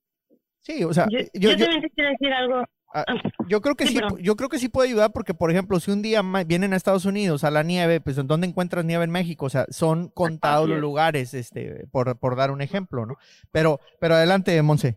Sí, 0.60 0.84
o 0.84 0.92
sea, 0.92 1.06
yo, 1.10 1.50
también 1.56 1.80
te 1.80 1.90
quiero 1.90 2.10
decir 2.10 2.32
algo. 2.32 2.64
Ah, 2.92 3.04
yo 3.48 3.60
creo 3.60 3.76
que 3.76 3.86
sí, 3.86 4.00
yo 4.20 4.34
creo 4.34 4.48
que 4.48 4.58
sí 4.58 4.68
puede 4.68 4.88
ayudar 4.88 5.12
porque, 5.12 5.32
por 5.32 5.50
ejemplo, 5.50 5.78
si 5.78 5.92
un 5.92 6.02
día 6.02 6.22
vienen 6.44 6.72
a 6.72 6.76
Estados 6.76 7.04
Unidos 7.04 7.44
a 7.44 7.50
la 7.50 7.62
nieve, 7.62 8.00
pues 8.00 8.18
¿en 8.18 8.26
dónde 8.26 8.48
encuentras 8.48 8.84
nieve 8.84 9.04
en 9.04 9.10
México? 9.10 9.46
O 9.46 9.50
sea, 9.50 9.66
son 9.70 10.08
contados 10.08 10.68
los 10.68 10.80
lugares, 10.80 11.32
este, 11.34 11.86
por, 11.92 12.18
por 12.18 12.36
dar 12.36 12.50
un 12.50 12.62
ejemplo, 12.62 13.06
¿no? 13.06 13.16
Pero, 13.52 13.80
pero 14.00 14.14
adelante, 14.14 14.60
Monse. 14.62 14.96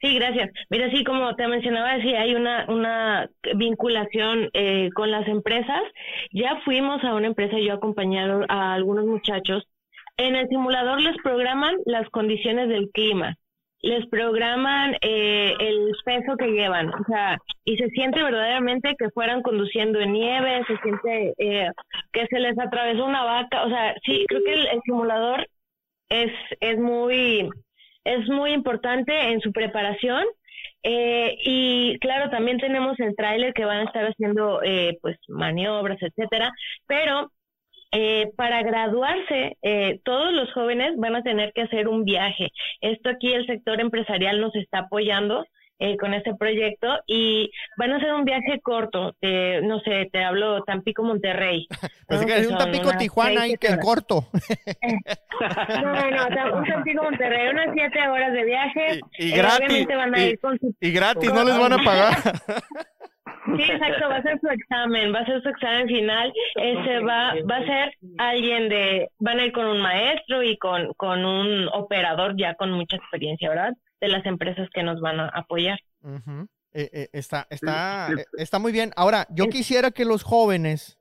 Sí, 0.00 0.14
gracias. 0.14 0.50
Mira, 0.70 0.90
sí, 0.90 1.02
como 1.02 1.34
te 1.34 1.48
mencionaba, 1.48 2.00
sí 2.00 2.14
hay 2.14 2.34
una, 2.34 2.66
una 2.68 3.30
vinculación 3.56 4.48
eh, 4.52 4.90
con 4.94 5.10
las 5.10 5.26
empresas. 5.26 5.82
Ya 6.32 6.60
fuimos 6.64 7.02
a 7.02 7.14
una 7.14 7.26
empresa, 7.26 7.58
yo 7.58 7.74
acompañado 7.74 8.44
a 8.48 8.74
algunos 8.74 9.06
muchachos. 9.06 9.66
En 10.16 10.36
el 10.36 10.48
simulador 10.48 11.00
les 11.00 11.16
programan 11.22 11.74
las 11.84 12.08
condiciones 12.10 12.68
del 12.68 12.90
clima, 12.90 13.36
les 13.80 14.06
programan 14.08 14.96
eh, 15.02 15.54
el 15.60 15.92
peso 16.04 16.36
que 16.36 16.48
llevan, 16.48 16.88
o 16.88 17.04
sea, 17.06 17.38
y 17.64 17.76
se 17.76 17.88
siente 17.90 18.22
verdaderamente 18.22 18.96
que 18.98 19.10
fueran 19.10 19.42
conduciendo 19.42 20.00
en 20.00 20.12
nieve, 20.12 20.64
se 20.66 20.76
siente 20.78 21.34
eh, 21.38 21.70
que 22.12 22.26
se 22.26 22.40
les 22.40 22.58
atravesó 22.58 23.04
una 23.04 23.24
vaca, 23.24 23.64
o 23.64 23.68
sea, 23.68 23.94
sí, 24.04 24.24
creo 24.28 24.42
que 24.44 24.54
el, 24.54 24.80
simulador 24.84 25.46
es, 26.08 26.32
es 26.60 26.78
muy 26.78 27.48
es 28.04 28.28
muy 28.28 28.52
importante 28.52 29.12
en 29.32 29.40
su 29.40 29.52
preparación. 29.52 30.24
Eh, 30.82 31.36
y 31.44 31.98
claro, 31.98 32.30
también 32.30 32.58
tenemos 32.58 32.98
el 33.00 33.14
tráiler 33.16 33.52
que 33.52 33.64
van 33.64 33.80
a 33.80 33.84
estar 33.84 34.04
haciendo 34.04 34.62
eh, 34.62 34.96
pues 35.02 35.18
maniobras, 35.28 35.98
etcétera, 36.00 36.52
pero 36.86 37.30
eh, 37.92 38.30
para 38.36 38.62
graduarse, 38.62 39.56
todos 40.04 40.32
los 40.32 40.52
jóvenes 40.52 40.96
van 40.96 41.16
a 41.16 41.22
tener 41.22 41.52
que 41.52 41.62
hacer 41.62 41.88
un 41.88 42.04
viaje. 42.04 42.50
Esto 42.80 43.10
aquí 43.10 43.32
el 43.32 43.46
sector 43.46 43.80
empresarial 43.80 44.40
nos 44.40 44.54
está 44.54 44.80
apoyando 44.80 45.44
eh, 45.80 45.96
con 45.96 46.12
este 46.12 46.34
proyecto 46.34 46.88
y 47.06 47.52
van 47.76 47.92
a 47.92 47.98
hacer 47.98 48.12
un 48.12 48.24
viaje 48.24 48.58
corto, 48.60 49.14
no 49.22 49.78
sé, 49.80 50.08
te 50.10 50.24
hablo 50.24 50.64
Tampico 50.64 51.04
Monterrey. 51.04 51.68
Pues 52.08 52.24
que 52.24 52.38
es 52.38 52.46
un 52.48 52.56
Tampico 52.56 52.90
Tijuana 52.96 53.46
y 53.46 53.56
que 53.56 53.78
corto. 53.78 54.26
no, 55.82 56.10
no, 56.10 56.58
un 56.58 56.64
Tampico 56.64 57.02
Monterrey, 57.04 57.48
unas 57.48 57.68
siete 57.74 58.08
horas 58.08 58.32
de 58.32 58.44
viaje. 58.44 59.00
Y, 59.18 59.30
gratis. 59.30 59.86
y, 60.80 60.90
gratis, 60.90 61.32
no 61.32 61.44
les 61.44 61.58
van 61.58 61.72
a 61.74 61.78
pagar. 61.84 62.16
Sí, 63.56 63.62
exacto, 63.62 64.08
va 64.08 64.16
a 64.16 64.22
ser 64.22 64.38
su 64.40 64.48
examen, 64.48 65.14
va 65.14 65.20
a 65.20 65.26
ser 65.26 65.42
su 65.42 65.48
examen 65.48 65.86
final. 65.88 66.32
Ese 66.54 67.00
va, 67.00 67.34
va 67.50 67.56
a 67.56 67.66
ser 67.66 67.94
alguien 68.18 68.68
de, 68.68 69.08
van 69.18 69.40
a 69.40 69.46
ir 69.46 69.52
con 69.52 69.66
un 69.66 69.80
maestro 69.80 70.42
y 70.42 70.56
con, 70.58 70.92
con 70.94 71.24
un 71.24 71.68
operador 71.72 72.36
ya 72.36 72.54
con 72.54 72.72
mucha 72.72 72.96
experiencia, 72.96 73.48
¿verdad? 73.48 73.72
de 74.00 74.08
las 74.08 74.24
empresas 74.26 74.68
que 74.72 74.82
nos 74.82 75.00
van 75.00 75.20
a 75.20 75.28
apoyar. 75.28 75.78
Eh, 76.72 76.90
eh, 76.92 77.08
está, 77.12 77.46
está, 77.50 78.08
eh, 78.12 78.24
está 78.36 78.58
muy 78.58 78.72
bien. 78.72 78.92
Ahora, 78.96 79.26
yo 79.30 79.48
quisiera 79.48 79.90
que 79.90 80.04
los 80.04 80.22
jóvenes 80.22 80.98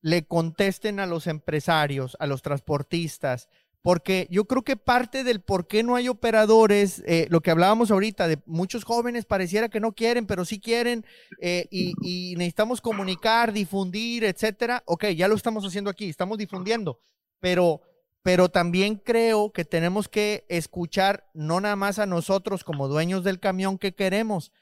le 0.00 0.24
contesten 0.26 1.00
a 1.00 1.06
los 1.06 1.26
empresarios, 1.26 2.16
a 2.20 2.26
los 2.26 2.42
transportistas, 2.42 3.48
porque 3.82 4.26
yo 4.30 4.44
creo 4.46 4.62
que 4.62 4.76
parte 4.76 5.24
del 5.24 5.40
por 5.40 5.66
qué 5.66 5.82
no 5.82 5.96
hay 5.96 6.08
operadores, 6.08 7.02
lo 7.30 7.40
que 7.40 7.50
hablábamos 7.50 7.90
ahorita, 7.90 8.28
de 8.28 8.38
muchos 8.44 8.84
jóvenes 8.84 9.24
pareciera 9.24 9.68
que 9.68 9.80
no 9.80 9.92
quieren, 9.92 10.26
pero 10.26 10.44
sí 10.44 10.60
quieren, 10.60 11.06
y, 11.40 11.92
y, 12.02 12.34
necesitamos 12.36 12.80
comunicar, 12.80 13.52
difundir, 13.52 14.24
etcétera. 14.24 14.82
Ok, 14.86 15.06
ya 15.16 15.28
lo 15.28 15.36
estamos 15.36 15.64
haciendo 15.64 15.90
aquí, 15.90 16.08
estamos 16.08 16.38
difundiendo, 16.38 16.98
pero 17.40 17.82
pero 18.22 18.50
también 18.50 18.96
creo 18.96 19.52
que 19.52 19.64
tenemos 19.64 20.08
que 20.08 20.44
escuchar 20.48 21.30
no 21.32 21.60
nada 21.60 21.76
más 21.76 21.98
a 21.98 22.04
nosotros 22.04 22.64
como 22.64 22.88
dueños 22.88 23.24
del 23.24 23.40
camión 23.40 23.78
que 23.78 23.94
queremos, 23.94 24.52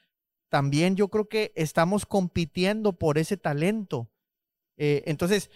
también 0.49 0.95
yo 0.95 1.09
creo 1.09 1.27
que 1.27 1.51
estamos 1.55 2.05
compitiendo 2.05 2.93
por 2.93 3.17
ese 3.17 3.35
talento. 3.35 4.09
Eh, 4.77 5.03
entonces, 5.05 5.49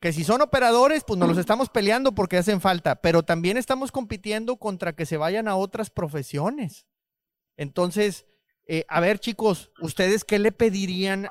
que 0.00 0.12
si 0.12 0.24
son 0.24 0.42
operadores, 0.42 1.04
pues 1.04 1.18
nos 1.18 1.28
los 1.28 1.38
estamos 1.38 1.68
peleando 1.68 2.14
porque 2.14 2.36
hacen 2.36 2.60
falta, 2.60 2.96
pero 2.96 3.22
también 3.22 3.56
estamos 3.56 3.90
compitiendo 3.92 4.56
contra 4.56 4.94
que 4.94 5.06
se 5.06 5.16
vayan 5.16 5.48
a 5.48 5.56
otras 5.56 5.90
profesiones. 5.90 6.86
Entonces, 7.56 8.26
eh, 8.66 8.84
a 8.88 9.00
ver 9.00 9.18
chicos, 9.18 9.72
¿ustedes 9.80 10.24
qué 10.24 10.38
le 10.38 10.52
pedirían 10.52 11.28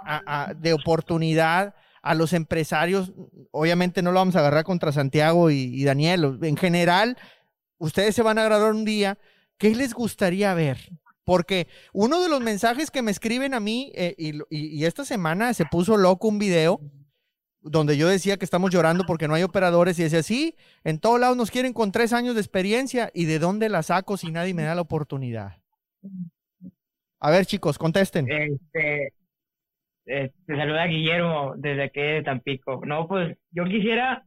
de 0.57 0.73
oportunidad? 0.73 1.75
a 2.07 2.15
los 2.15 2.31
empresarios, 2.31 3.11
obviamente 3.51 4.01
no 4.01 4.13
lo 4.13 4.19
vamos 4.19 4.37
a 4.37 4.39
agarrar 4.39 4.63
contra 4.63 4.93
Santiago 4.93 5.51
y, 5.51 5.83
Daniel, 5.83 6.39
en 6.41 6.55
general, 6.55 7.17
ustedes 7.79 8.15
se 8.15 8.21
van 8.21 8.37
a 8.37 8.45
graduar 8.45 8.71
un 8.71 8.85
día, 8.85 9.17
¿qué 9.57 9.75
les 9.75 9.93
gustaría 9.93 10.53
ver? 10.53 10.77
Porque 11.25 11.67
uno 11.91 12.21
de 12.21 12.29
los 12.29 12.39
mensajes 12.39 12.91
que 12.91 13.01
me 13.01 13.11
escriben 13.11 13.53
a 13.53 13.59
mí, 13.59 13.91
eh, 13.93 14.15
y, 14.49 14.85
esta 14.85 15.03
semana 15.03 15.53
se 15.53 15.65
puso 15.65 15.97
loco 15.97 16.29
un 16.29 16.39
video, 16.39 16.79
donde 17.61 17.97
yo 17.97 18.07
decía 18.07 18.37
que 18.37 18.45
estamos 18.45 18.71
llorando 18.71 19.05
porque 19.05 19.27
no 19.27 19.33
hay 19.33 19.43
operadores 19.43 19.99
y 19.99 20.03
decía, 20.03 20.23
sí, 20.23 20.55
en 20.83 20.99
todos 20.99 21.19
lados 21.19 21.37
nos 21.37 21.51
quieren 21.51 21.73
con 21.73 21.91
tres 21.91 22.13
años 22.13 22.35
de 22.35 22.41
experiencia 22.41 23.11
y 23.13 23.25
de 23.25 23.39
dónde 23.39 23.69
la 23.69 23.83
saco 23.83 24.17
si 24.17 24.31
nadie 24.31 24.53
me 24.53 24.63
da 24.63 24.75
la 24.75 24.81
oportunidad. 24.81 25.57
A 27.19 27.31
ver, 27.31 27.45
chicos, 27.45 27.77
contesten. 27.77 28.29
Este, 28.31 29.13
eh, 30.05 30.31
te 30.45 30.55
saluda 30.55 30.85
Guillermo 30.85 31.53
desde 31.57 31.83
aquí 31.83 32.01
de 32.01 32.23
Tampico. 32.23 32.81
No, 32.85 33.07
pues 33.07 33.37
yo 33.51 33.65
quisiera 33.65 34.23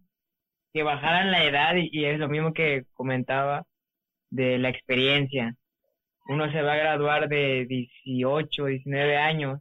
que 0.73 0.83
bajaran 0.83 1.31
la 1.31 1.45
edad 1.45 1.75
y, 1.77 2.05
es 2.05 2.19
lo 2.19 2.29
mismo 2.29 2.53
que 2.53 2.85
comentaba 2.93 3.67
de 4.31 4.59
la 4.59 4.69
experiencia. 4.69 5.57
Uno 6.27 6.51
se 6.53 6.63
va 6.63 6.75
a 6.75 6.79
graduar 6.79 7.29
de 7.29 7.67
18, 7.67 8.67
19 8.67 9.17
años 9.17 9.61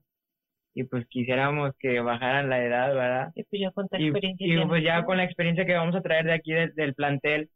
y 0.79 0.85
pues 0.85 1.05
quisiéramos 1.09 1.75
que 1.77 1.99
bajaran 1.99 2.49
la 2.49 2.63
edad, 2.63 2.93
¿verdad? 2.93 3.33
Y 3.35 3.43
pues 3.43 3.61
ya 3.61 3.71
con 3.71 3.85
experiencia. 3.91 4.47
Y, 4.47 4.65
pues 4.65 4.81
ya 4.81 5.03
con 5.03 5.17
la 5.17 5.25
experiencia 5.25 5.65
que 5.65 5.73
vamos 5.73 5.93
a 5.93 6.01
traer 6.01 6.23
de 6.23 6.31
aquí 6.31 6.53
del 6.53 6.93
plantel, 6.95 7.49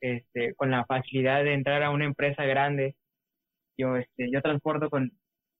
este, 0.00 0.54
con 0.54 0.70
la 0.70 0.84
facilidad 0.86 1.42
de 1.42 1.54
entrar 1.54 1.82
a 1.82 1.90
una 1.90 2.04
empresa 2.04 2.44
grande. 2.44 2.94
Yo, 3.76 3.96
este, 3.96 4.30
yo 4.30 4.40
transporto 4.42 4.90
con, 4.90 5.10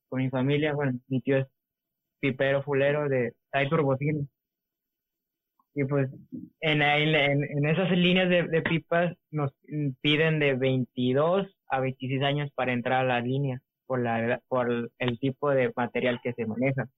con 0.09 0.23
mi 0.23 0.31
familia, 0.31 0.75
bueno, 0.75 0.93
mi 1.09 1.21
tío 1.23 1.39
es 1.39 1.47
pipero 2.21 2.63
fulero 2.63 3.09
de 3.09 3.33
Tai 3.51 3.69
Turbocino. 3.69 4.29
Y 5.75 5.83
pues 5.83 6.09
en, 6.61 6.83
en, 6.83 7.43
en 7.43 7.67
esas 7.67 7.91
líneas 7.91 8.29
de, 8.29 8.45
de, 8.45 8.63
pipas 8.63 9.17
nos 9.33 9.51
piden 10.03 10.39
de 10.39 10.55
22 10.55 11.49
a 11.67 11.81
26 11.81 12.23
años 12.23 12.51
para 12.55 12.73
entrar 12.73 13.01
a 13.01 13.09
la 13.09 13.21
línea 13.21 13.61
por, 13.93 14.01
la, 14.01 14.41
por 14.49 14.91
el 14.99 15.19
tipo 15.19 15.51
de 15.51 15.71
material 15.77 16.19
que 16.23 16.33
se 16.33 16.47
maneja. 16.47 16.89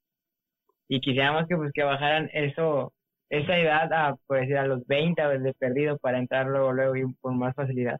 Y 0.87 1.01
quisiéramos 1.01 1.49
que 1.49 1.57
pues 1.57 1.73
que 1.75 1.83
bajaran 1.83 2.31
eso, 2.33 2.93
esa 3.31 3.59
edad 3.59 3.93
a, 3.93 4.17
decir, 4.29 4.57
a 4.57 4.69
los 4.69 4.87
20 4.87 5.21
a 5.21 5.29
de 5.31 5.55
perdido 5.55 5.99
para 5.99 6.19
entrar 6.19 6.47
luego, 6.47 6.73
luego 6.73 6.95
y 6.95 7.13
con 7.21 7.37
más 7.37 7.53
facilidad. 7.57 7.99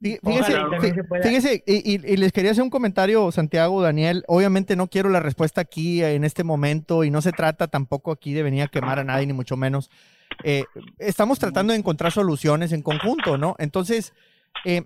Fíjese, 0.00 1.64
y, 1.66 2.16
les 2.16 2.30
quería 2.30 2.52
hacer 2.52 2.62
un 2.62 2.70
comentario, 2.70 3.32
Santiago, 3.32 3.82
Daniel. 3.82 4.22
Obviamente 4.28 4.76
no 4.76 4.86
quiero 4.86 5.08
la 5.08 5.18
respuesta 5.18 5.62
aquí 5.62 6.04
en 6.04 6.22
este 6.22 6.44
momento 6.44 7.02
y 7.02 7.10
no 7.10 7.22
se 7.22 7.32
trata 7.32 7.66
tampoco 7.66 8.12
aquí 8.12 8.34
de 8.34 8.44
venir 8.44 8.62
a 8.62 8.68
quemar 8.68 9.00
a 9.00 9.04
nadie, 9.04 9.26
ni 9.26 9.32
mucho 9.32 9.56
menos. 9.56 9.90
Eh, 10.44 10.62
estamos 10.98 11.40
tratando 11.40 11.72
de 11.72 11.80
encontrar 11.80 12.12
soluciones 12.12 12.70
en 12.70 12.82
conjunto, 12.82 13.36
¿no? 13.36 13.56
Entonces, 13.58 14.14
eh, 14.64 14.84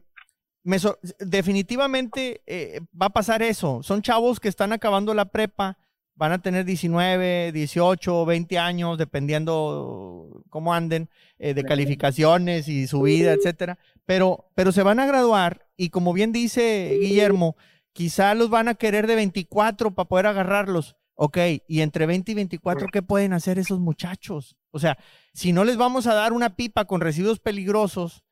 definitivamente 1.19 2.43
eh, 2.47 2.81
va 3.01 3.07
a 3.07 3.13
pasar 3.13 3.43
eso. 3.43 3.83
Son 3.83 4.03
chavos 4.03 4.41
que 4.41 4.49
están 4.49 4.73
acabando 4.73 5.15
la 5.15 5.27
prepa, 5.27 5.79
van 6.15 6.33
a 6.33 6.43
tener 6.43 6.65
19, 6.65 7.53
18, 7.53 8.27
20 8.27 8.59
años, 8.59 8.99
dependiendo 8.99 10.45
cómo 10.51 10.75
anden, 10.75 11.09
de 11.39 11.65
calificaciones 11.65 12.69
y 12.69 12.87
su 12.87 13.03
vida, 13.03 13.33
etcétera 13.33 13.77
pero, 14.05 14.51
pero 14.55 14.73
se 14.73 14.83
van 14.83 15.01
a 15.01 15.07
graduar 15.07 15.67
y 15.77 15.91
como 15.91 16.13
bien 16.13 16.33
dice 16.33 16.99
Guillermo, 17.01 17.57
quizá 17.93 18.35
los 18.35 18.51
van 18.51 18.69
a 18.69 18.75
querer 18.75 19.07
de 19.07 19.15
24 19.17 19.95
para 19.95 20.09
poder 20.09 20.27
agarrarlos. 20.27 20.97
Ok, 21.15 21.39
y 21.69 21.83
entre 21.83 22.07
20 22.07 22.33
y 22.33 22.35
24, 22.35 22.89
¿qué 22.89 23.03
pueden 23.03 23.33
hacer 23.33 23.59
esos 23.59 23.79
muchachos? 23.79 24.57
O 24.71 24.79
sea, 24.79 24.99
si 25.35 25.53
no 25.53 25.65
les 25.65 25.77
vamos 25.77 26.07
a 26.07 26.15
dar 26.15 26.33
una 26.33 26.57
pipa 26.57 26.87
con 26.87 27.01
residuos 27.01 27.39
peligrosos 27.39 28.25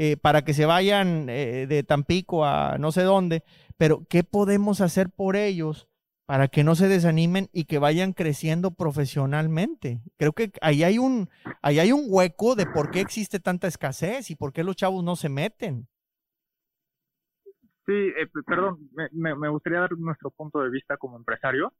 eh, 0.00 0.16
para 0.16 0.42
que 0.42 0.54
se 0.54 0.64
vayan 0.64 1.28
eh, 1.28 1.66
de 1.66 1.82
Tampico 1.82 2.44
a 2.44 2.78
no 2.78 2.92
sé 2.92 3.02
dónde, 3.02 3.42
pero 3.76 4.06
¿qué 4.08 4.22
podemos 4.22 4.80
hacer 4.80 5.10
por 5.10 5.34
ellos 5.34 5.88
para 6.24 6.46
que 6.46 6.62
no 6.62 6.76
se 6.76 6.86
desanimen 6.86 7.48
y 7.52 7.64
que 7.64 7.78
vayan 7.78 8.12
creciendo 8.12 8.70
profesionalmente. 8.70 10.02
Creo 10.18 10.34
que 10.34 10.52
ahí 10.60 10.84
hay 10.84 10.98
un, 10.98 11.28
ahí 11.62 11.78
hay 11.80 11.90
un 11.90 12.04
hueco 12.06 12.54
de 12.54 12.66
por 12.66 12.90
qué 12.90 13.00
existe 13.00 13.40
tanta 13.40 13.66
escasez 13.66 14.30
y 14.30 14.36
por 14.36 14.52
qué 14.52 14.62
los 14.62 14.76
chavos 14.76 15.02
no 15.02 15.16
se 15.16 15.30
meten. 15.30 15.88
Sí, 17.86 17.94
eh, 17.94 18.28
perdón, 18.46 18.90
me, 19.12 19.34
me, 19.34 19.48
gustaría 19.48 19.80
dar 19.80 19.98
nuestro 19.98 20.30
punto 20.30 20.60
de 20.60 20.68
vista 20.68 20.98
como 20.98 21.16
empresario. 21.16 21.72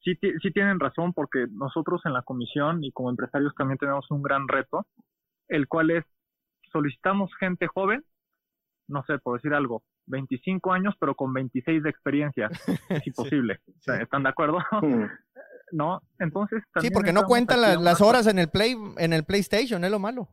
Sí, 0.00 0.18
sí 0.20 0.50
tienen 0.52 0.80
razón 0.80 1.14
porque 1.14 1.46
nosotros 1.48 2.02
en 2.04 2.12
la 2.12 2.22
comisión 2.22 2.84
y 2.84 2.92
como 2.92 3.08
empresarios 3.08 3.54
también 3.54 3.78
tenemos 3.78 4.10
un 4.10 4.22
gran 4.22 4.48
reto, 4.48 4.86
el 5.46 5.68
cual 5.68 5.92
es 5.92 6.04
solicitamos 6.72 7.30
gente 7.38 7.66
joven, 7.66 8.04
no 8.88 9.04
sé, 9.04 9.18
por 9.18 9.38
decir 9.38 9.54
algo, 9.54 9.82
25 10.06 10.72
años, 10.72 10.94
pero 10.98 11.14
con 11.14 11.32
26 11.32 11.82
de 11.82 11.90
experiencia, 11.90 12.48
es 12.88 13.06
imposible. 13.06 13.60
¿Están 14.00 14.22
de 14.22 14.28
acuerdo? 14.28 14.58
¿No? 15.72 16.00
Entonces. 16.18 16.62
Sí, 16.80 16.90
porque 16.90 17.12
no 17.12 17.24
cuentan 17.24 17.60
las 17.60 18.00
horas 18.00 18.26
en 18.26 18.38
el 18.38 18.48
Play, 18.48 18.74
en 18.96 19.12
el 19.12 19.24
PlayStation, 19.24 19.84
es 19.84 19.90
lo 19.90 19.98
malo. 19.98 20.28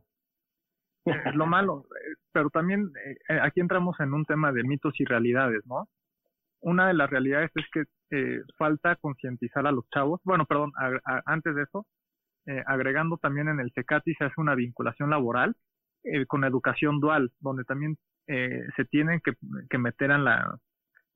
Es 1.04 1.34
lo 1.34 1.46
malo. 1.46 1.86
Pero 2.32 2.50
también 2.50 2.90
eh, 3.28 3.38
aquí 3.42 3.60
entramos 3.60 3.98
en 4.00 4.12
un 4.12 4.24
tema 4.24 4.50
de 4.52 4.64
mitos 4.64 4.98
y 4.98 5.04
realidades, 5.04 5.64
¿no? 5.66 5.88
Una 6.60 6.88
de 6.88 6.94
las 6.94 7.08
realidades 7.10 7.50
es 7.54 7.64
que 7.72 7.84
eh, 8.10 8.40
falta 8.56 8.96
concientizar 8.96 9.66
a 9.66 9.72
los 9.72 9.88
chavos. 9.90 10.20
Bueno, 10.24 10.46
perdón, 10.46 10.72
antes 11.26 11.54
de 11.54 11.62
eso, 11.62 11.86
eh, 12.46 12.62
agregando 12.66 13.18
también 13.18 13.48
en 13.48 13.60
el 13.60 13.72
CECATI 13.72 14.14
se 14.14 14.24
hace 14.24 14.40
una 14.40 14.54
vinculación 14.54 15.10
laboral 15.10 15.56
con 16.28 16.44
educación 16.44 17.00
dual, 17.00 17.32
donde 17.40 17.64
también 17.64 17.96
eh, 18.28 18.66
se 18.76 18.84
tienen 18.84 19.20
que, 19.20 19.78
meter 19.78 20.10
a 20.10 20.18
la, 20.18 20.58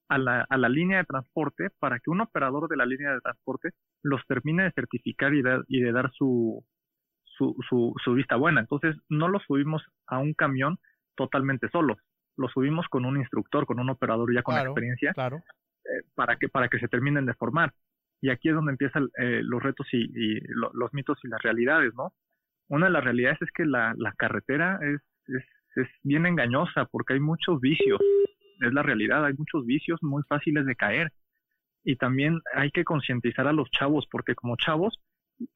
a, 0.09 0.19
la, 0.19 0.47
a 0.49 0.57
la 0.57 0.69
línea 0.69 0.99
de 0.99 1.05
transporte 1.05 1.69
para 1.81 1.99
que 1.99 2.11
un 2.11 2.21
operador 2.21 2.69
de 2.69 2.77
la 2.77 2.87
línea 2.87 3.13
de 3.13 3.21
transporte 3.21 3.71
los 4.03 4.25
termine 4.27 4.65
de 4.65 4.73
certificar 4.73 5.35
y 5.35 5.43
de, 5.43 5.63
y 5.67 5.81
de 5.81 5.91
dar 5.91 6.13
su, 6.13 6.65
su, 7.25 7.57
su, 8.05 8.15
vista 8.15 8.37
buena. 8.37 8.61
Entonces, 8.61 8.97
no 9.09 9.29
los 9.29 9.43
subimos 9.45 9.83
a 10.07 10.19
un 10.19 10.35
camión 10.35 10.79
totalmente 11.17 11.69
solos, 11.71 11.99
los 12.37 12.53
subimos 12.53 12.87
con 12.89 13.05
un 13.05 13.17
instructor, 13.17 13.67
con 13.67 13.81
un 13.81 13.91
operador 13.91 14.33
ya 14.33 14.43
con 14.43 14.57
experiencia, 14.57 15.13
claro. 15.13 15.43
Eh, 15.85 16.03
para, 16.15 16.37
que, 16.37 16.49
para 16.49 16.69
que 16.69 16.79
se 16.79 16.89
terminen 16.89 17.27
de 17.27 17.35
formar. 17.35 17.73
Y 18.21 18.31
aquí 18.31 18.51
es 18.51 18.55
donde 18.55 18.73
empiezan 18.73 19.09
eh, 19.19 19.41
los 19.43 19.63
retos 19.63 19.87
y, 19.93 20.41
los 20.53 20.93
mitos 20.93 21.19
y 21.25 21.29
las 21.29 21.43
realidades, 21.43 21.95
¿no? 21.95 22.13
Una 22.71 22.87
de 22.87 22.93
las 22.93 23.05
realidades 23.05 23.43
es 23.43 23.51
que 23.53 23.67
la, 23.67 23.95
la 23.99 24.13
carretera 24.13 24.81
es, 24.83 25.01
es 25.29 25.45
es 25.77 25.89
bien 26.03 26.27
engañosa 26.27 26.87
porque 26.87 27.15
hay 27.15 27.21
muchos 27.21 27.61
vicios, 27.61 28.01
es 28.61 28.73
la 28.73 28.83
realidad, 28.83 29.25
hay 29.25 29.35
muchos 29.35 29.65
vicios 29.65 30.03
muy 30.03 30.23
fáciles 30.29 30.67
de 30.67 30.77
caer. 30.77 31.13
Y 31.83 31.97
también 31.97 32.41
hay 32.55 32.71
que 32.71 32.85
concientizar 32.85 33.47
a 33.47 33.53
los 33.53 33.71
chavos 33.71 34.07
porque 34.11 34.35
como 34.35 34.57
chavos 34.57 34.99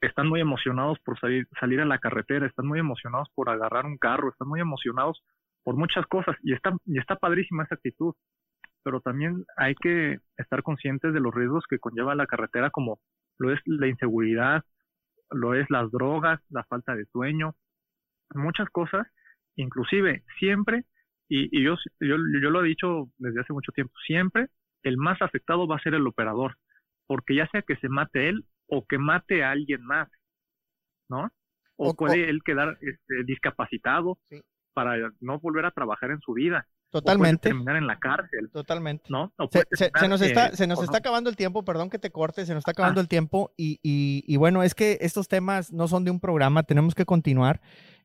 están 0.01 0.29
muy 0.29 0.41
emocionados 0.41 0.99
por 1.05 1.19
salir, 1.21 1.47
salir 1.61 1.81
a 1.81 1.85
la 1.85 1.99
carretera, 1.99 2.47
están 2.47 2.67
muy 2.67 2.79
emocionados 2.79 3.29
por 3.35 3.51
agarrar 3.51 3.85
un 3.85 3.99
carro, 3.99 4.31
están 4.31 4.49
muy 4.49 4.61
emocionados 4.61 5.23
por 5.63 5.77
muchas 5.77 6.07
cosas 6.07 6.37
y 6.43 6.55
está, 6.55 6.75
y 6.87 6.99
está 6.99 7.17
padrísima 7.17 7.65
esa 7.65 7.75
actitud. 7.75 8.15
Pero 8.83 9.01
también 9.01 9.45
hay 9.57 9.75
que 9.75 10.19
estar 10.39 10.63
conscientes 10.63 11.13
de 11.13 11.21
los 11.21 11.35
riesgos 11.35 11.65
que 11.69 11.79
conlleva 11.79 12.15
la 12.15 12.27
carretera 12.27 12.71
como 12.71 12.99
lo 13.39 13.53
es 13.53 13.61
la 13.67 13.89
inseguridad, 13.89 14.63
lo 15.31 15.55
es 15.55 15.69
las 15.71 15.91
drogas, 15.91 16.41
la 16.51 16.65
falta 16.65 16.95
de 16.95 17.07
sueño, 17.07 17.55
muchas 18.35 18.69
cosas 18.71 19.07
inclusive 19.57 20.25
siempre, 20.39 20.85
y, 21.29 21.63
yo, 21.63 21.77
yo, 22.01 22.17
yo 22.17 22.51
lo 22.51 22.65
he 22.65 22.69
dicho 22.69 23.09
desde 23.19 23.41
hace 23.41 23.53
mucho 23.53 23.73
tiempo, 23.73 23.95
siempre 24.07 24.49
el 24.83 24.97
más 24.97 25.21
afectado 25.23 25.67
va 25.67 25.77
a 25.77 25.83
ser 25.83 25.95
el 25.95 26.07
operador, 26.07 26.57
porque 27.07 27.35
ya 27.35 27.49
sea 27.49 27.63
que 27.63 27.77
se 27.77 27.89
mate 27.89 28.29
él 28.29 28.45
o 28.67 28.87
que 28.87 28.99
mate 28.99 29.43
a 29.43 29.51
alguien 29.51 29.83
más, 29.83 30.09
¿no? 31.09 31.31
O, 31.77 31.95
puede 31.95 32.29
él 32.29 32.43
quedar 32.45 32.79
este, 32.81 33.25
discapacitado 33.25 34.19
para 34.75 35.13
no 35.21 35.41
volver 35.41 35.65
a 35.65 35.73
trabajar 35.73 36.11
en 36.11 36.21
su 36.21 36.35
vida. 36.35 36.67
Totalmente. 36.95 37.49
O 37.49 37.51
terminar 37.51 37.75
en 37.75 37.89
la 37.89 37.99
cárcel. 37.99 38.51
Totalmente. 38.53 39.07
¿No? 39.09 39.33
Se, 39.51 40.09
nos 40.09 40.21
está, 40.21 40.55
se 40.55 40.69
nos 40.69 40.81
está 40.81 40.99
acabando 40.99 41.29
el 41.29 41.35
tiempo, 41.35 41.65
perdón 41.65 41.91
que 41.91 41.99
te 41.99 42.13
corte, 42.13 42.47
se 42.47 42.55
nos 42.55 42.61
está 42.61 42.71
acabando 42.71 43.01
el 43.01 43.09
tiempo 43.09 43.53
y, 43.57 43.81
y, 43.83 44.23
y, 44.29 44.37
bueno, 44.37 44.63
es 44.63 44.77
que 44.77 44.99
estos 45.01 45.27
temas 45.27 45.73
no 45.73 45.89
son 45.89 46.05
de 46.05 46.13
un 46.13 46.21
programa, 46.21 46.63
tenemos 46.63 46.95
que 46.95 47.05
continuar. 47.05 47.61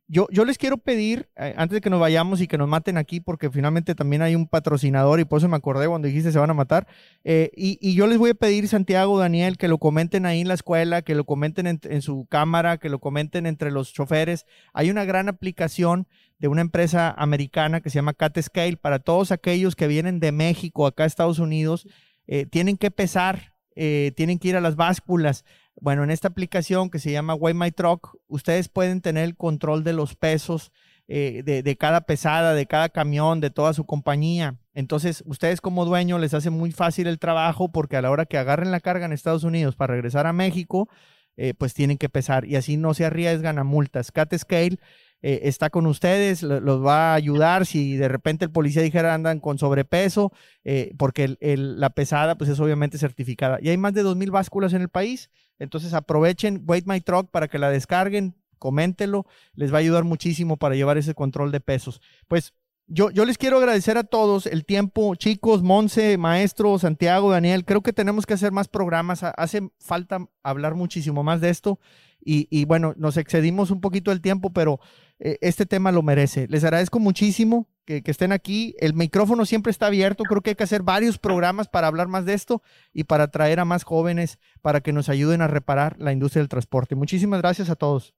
Yo, 0.08 0.25
yo 0.32 0.43
les 0.43 0.58
quiero 0.58 0.80
pedir, 0.80 1.30
eh, 1.36 1.54
antes 1.56 1.75
de 1.75 1.82
que 1.82 1.91
nos 1.91 1.99
vayamos 1.99 2.41
y 2.41 2.47
que 2.47 2.58
nos 2.58 2.67
maten 2.67 2.97
aquí, 2.97 3.19
porque 3.19 3.52
finalmente 3.52 3.93
también 3.93 4.23
hay 4.23 4.34
un 4.34 4.47
patrocinador 4.47 5.19
y 5.19 5.25
por 5.25 5.38
eso 5.38 5.47
me 5.47 5.56
acordé 5.56 5.88
cuando 5.88 6.08
dijiste 6.08 6.32
se 6.32 6.39
van 6.39 6.49
a 6.49 6.56
matar, 6.56 6.88
eh, 7.23 7.52
y, 7.56 7.78
y, 7.80 7.93
yo 7.93 8.08
les 8.08 8.17
voy 8.17 8.32
a 8.32 8.34
pedir, 8.34 8.67
Santiago, 8.67 9.19
Daniel, 9.19 9.56
que 9.58 9.67
lo 9.67 9.78
comenten 9.78 10.25
ahí 10.25 10.41
en 10.41 10.47
la 10.47 10.56
escuela, 10.56 11.04
que 11.04 11.13
lo 11.13 11.25
comenten 11.25 11.67
en, 11.67 11.80
en, 11.84 12.02
su 12.02 12.25
cámara, 12.28 12.80
que 12.80 12.89
lo 12.89 12.97
comenten 12.97 13.45
entre 13.45 13.69
los 13.69 13.93
choferes. 13.93 14.47
Hay 14.73 14.89
una 14.89 15.06
gran 15.06 15.30
aplicación 15.30 16.08
de 16.39 16.47
una 16.47 16.62
empresa 16.62 17.13
americana 17.17 17.82
que 17.82 17.89
se 17.89 17.95
llama 17.95 18.13
Cat 18.13 18.39
Scale 18.41 18.78
para 18.78 18.99
todos 18.99 19.32
aquellos 19.32 19.75
que 19.75 19.88
vienen 19.88 20.19
de 20.19 20.32
México 20.32 20.88
acá 20.88 21.04
a 21.04 21.08
Estados 21.08 21.39
Unidos. 21.39 21.88
Eh, 22.28 22.45
tienen 22.45 22.78
que 22.78 22.91
pesar, 22.91 23.54
tienen 24.15 24.39
que 24.39 24.49
ir 24.49 24.58
a 24.58 24.62
las 24.62 24.75
básculas. 24.75 25.45
Bueno, 25.80 26.04
en 26.04 26.12
esta 26.12 26.28
aplicación 26.28 26.89
que 26.89 26.99
se 26.99 27.12
llama 27.12 27.36
Weigh 27.36 27.56
My 27.56 27.71
Truck, 27.71 28.17
ustedes 28.28 28.67
pueden 28.67 28.99
tener 28.99 29.23
el 29.23 29.38
control 29.38 29.86
de 29.86 29.93
los 29.93 30.15
pesos 30.15 30.73
eh, 31.12 31.41
de, 31.43 31.75
cada 31.75 32.02
pesada, 32.02 32.54
de 32.54 32.67
cada 32.67 32.88
camión, 32.89 33.41
de 33.41 33.49
toda 33.49 33.73
su 33.73 33.84
compañía. 33.88 34.60
Entonces, 34.75 35.23
ustedes 35.25 35.60
como 35.60 35.84
dueño 35.84 36.19
les 36.19 36.36
hace 36.36 36.52
muy 36.52 36.71
fácil 36.71 37.08
el 37.08 37.17
trabajo 37.17 37.71
porque 37.71 37.97
a 37.97 38.04
la 38.04 38.12
hora 38.12 38.28
que 38.28 38.38
agarren 38.38 38.69
la 38.69 38.80
carga 38.80 39.08
en 39.08 39.12
Estados 39.12 39.43
Unidos 39.43 39.75
para 39.75 39.95
regresar 39.95 40.28
a 40.28 40.34
México, 40.34 40.88
eh, 41.36 41.56
pues 41.56 41.73
tienen 41.73 41.97
que 41.97 42.10
pesar 42.10 42.45
y 42.45 42.58
así 42.58 42.78
no 42.78 42.93
se 42.93 43.06
arriesgan 43.06 43.58
a 43.58 43.63
multas. 43.63 44.12
Cat 44.12 44.36
Scale 44.38 44.78
eh, 45.22 45.42
está 45.44 45.70
con 45.70 45.86
ustedes, 45.86 46.44
los 46.44 46.86
va 46.86 47.12
a 47.12 47.16
ayudar 47.16 47.66
si 47.66 47.98
de 47.98 48.08
repente 48.08 48.46
el 48.46 48.52
policía 48.52 48.82
dijera 48.82 49.14
andan 49.14 49.40
con 49.40 49.58
sobrepeso, 49.58 50.32
eh, 50.64 50.94
porque 50.98 51.38
la 51.40 51.90
pesada 51.90 52.38
pues 52.38 52.50
es 52.50 52.60
obviamente 52.60 52.98
certificada. 52.98 53.60
Y 53.62 53.70
hay 53.70 53.78
más 53.78 53.94
de 53.94 54.04
2.000 54.04 54.32
básculas 54.32 54.74
en 54.74 54.82
el 54.82 54.90
país, 54.90 55.30
entonces 55.58 55.94
aprovechen 55.94 56.64
Wait 56.66 56.86
My 56.86 57.02
Truck 57.02 57.30
para 57.32 57.48
que 57.48 57.60
la 57.60 57.70
descarguen, 57.70 58.36
coméntelo, 58.60 59.26
les 59.54 59.74
va 59.74 59.78
a 59.78 59.80
ayudar 59.80 60.04
muchísimo 60.04 60.58
para 60.58 60.76
llevar 60.76 60.98
ese 60.98 61.14
control 61.14 61.52
de 61.52 61.60
pesos. 61.60 62.02
Pues 62.28 62.54
yo, 62.89 63.12
yo 63.12 63.23
les 63.23 63.38
quiero 63.38 63.58
agradecer 63.58 63.97
a 63.97 64.04
todos 64.04 64.47
el 64.47 64.65
tiempo, 64.65 65.13
chicos, 65.15 65.62
Monse, 65.62 66.17
maestro, 66.17 66.80
Santiago, 66.80 67.32
Daniel. 67.32 67.63
Creo 67.63 67.82
que 67.82 67.93
tenemos 67.93 68.25
que 68.25 68.34
hacer 68.34 68.52
más 68.52 68.67
programas. 68.67 69.23
Hace 69.23 69.69
falta 69.80 70.28
hablar 70.41 70.73
muchísimo 70.73 71.23
más 71.23 71.39
de 71.39 71.49
esto. 71.49 71.80
Y, 72.21 72.65
bueno, 72.65 72.93
nos 72.97 73.17
excedimos 73.17 73.71
un 73.71 73.80
poquito 73.80 74.12
el 74.12 74.21
tiempo, 74.21 74.52
pero 74.52 74.80
eh, 75.19 75.38
este 75.41 75.65
tema 75.65 75.91
lo 75.91 76.04
merece. 76.04 76.47
Les 76.47 76.63
agradezco 76.63 76.99
muchísimo 76.99 77.67
que, 77.86 78.04
que, 78.04 78.12
estén 78.12 78.32
aquí. 78.32 78.75
El 78.80 78.93
micrófono 78.93 79.45
siempre 79.45 79.71
está 79.71 79.88
abierto. 79.88 80.23
Creo 80.25 80.41
que 80.41 80.52
hay 80.52 80.56
que 80.56 80.63
hacer 80.63 80.84
varios 80.84 81.17
programas 81.17 81.67
para 81.67 81.88
hablar 81.88 82.08
más 82.08 82.25
de 82.25 82.34
esto 82.34 82.62
y 82.93 83.06
para 83.06 83.25
atraer 83.25 83.60
a 83.60 83.65
más 83.65 83.84
jóvenes 83.84 84.38
para 84.62 84.82
que 84.82 84.93
nos 84.93 85.10
ayuden 85.10 85.41
a 85.41 85.47
reparar 85.47 85.95
la 85.97 86.12
industria 86.12 86.41
del 86.41 86.49
transporte. 86.49 86.95
Muchísimas 86.95 87.41
gracias 87.41 87.69
a 87.69 87.75
todos. 87.75 88.13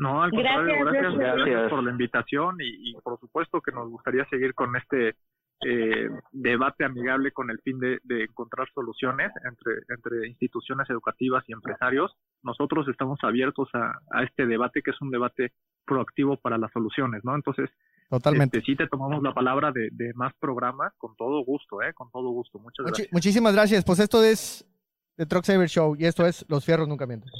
No, 0.00 0.22
al 0.22 0.30
contrario, 0.30 0.76
gracias, 0.82 1.14
gracias, 1.14 1.70
por 1.70 1.82
la 1.84 1.90
invitación 1.90 2.56
y, 2.58 2.94
por 3.04 3.20
supuesto 3.20 3.60
que 3.60 3.70
nos 3.70 3.90
gustaría 3.90 4.24
seguir 4.30 4.54
con 4.54 4.74
este 4.74 5.14
eh, 5.62 6.08
debate 6.32 6.86
amigable 6.86 7.32
con 7.32 7.50
el 7.50 7.60
fin 7.60 7.78
de, 7.78 8.00
encontrar 8.08 8.66
soluciones 8.74 9.30
entre, 9.44 9.82
entre 9.94 10.26
instituciones 10.26 10.88
educativas 10.88 11.44
y 11.48 11.52
empresarios. 11.52 12.16
Nosotros 12.42 12.88
estamos 12.88 13.18
abiertos 13.22 13.68
a, 13.74 14.22
este 14.24 14.46
debate 14.46 14.80
que 14.80 14.92
es 14.92 15.00
un 15.02 15.10
debate 15.10 15.52
proactivo 15.84 16.38
para 16.38 16.56
las 16.56 16.72
soluciones, 16.72 17.22
¿no? 17.22 17.34
Entonces, 17.34 17.68
Totalmente. 18.08 18.58
Este, 18.58 18.72
sí 18.72 18.76
te 18.76 18.88
tomamos 18.88 19.22
la 19.22 19.34
palabra 19.34 19.70
de, 19.70 20.12
más 20.14 20.32
programas 20.40 20.94
con 20.96 21.14
todo 21.14 21.44
gusto, 21.44 21.82
¿eh? 21.82 21.92
Con 21.92 22.10
todo 22.10 22.30
gusto. 22.30 22.58
Muchas 22.58 22.86
gracias. 22.86 23.08
Muchísimas 23.12 23.52
gracias. 23.52 23.84
Pues 23.84 23.98
esto 23.98 24.24
es 24.24 24.66
The 25.16 25.26
Truck 25.26 25.44
Saver 25.44 25.68
Show 25.68 25.94
y 25.98 26.06
esto 26.06 26.24
es 26.26 26.46
Los 26.48 26.64
Fierros 26.64 26.88
Nunca 26.88 27.06
Mienten. 27.06 27.30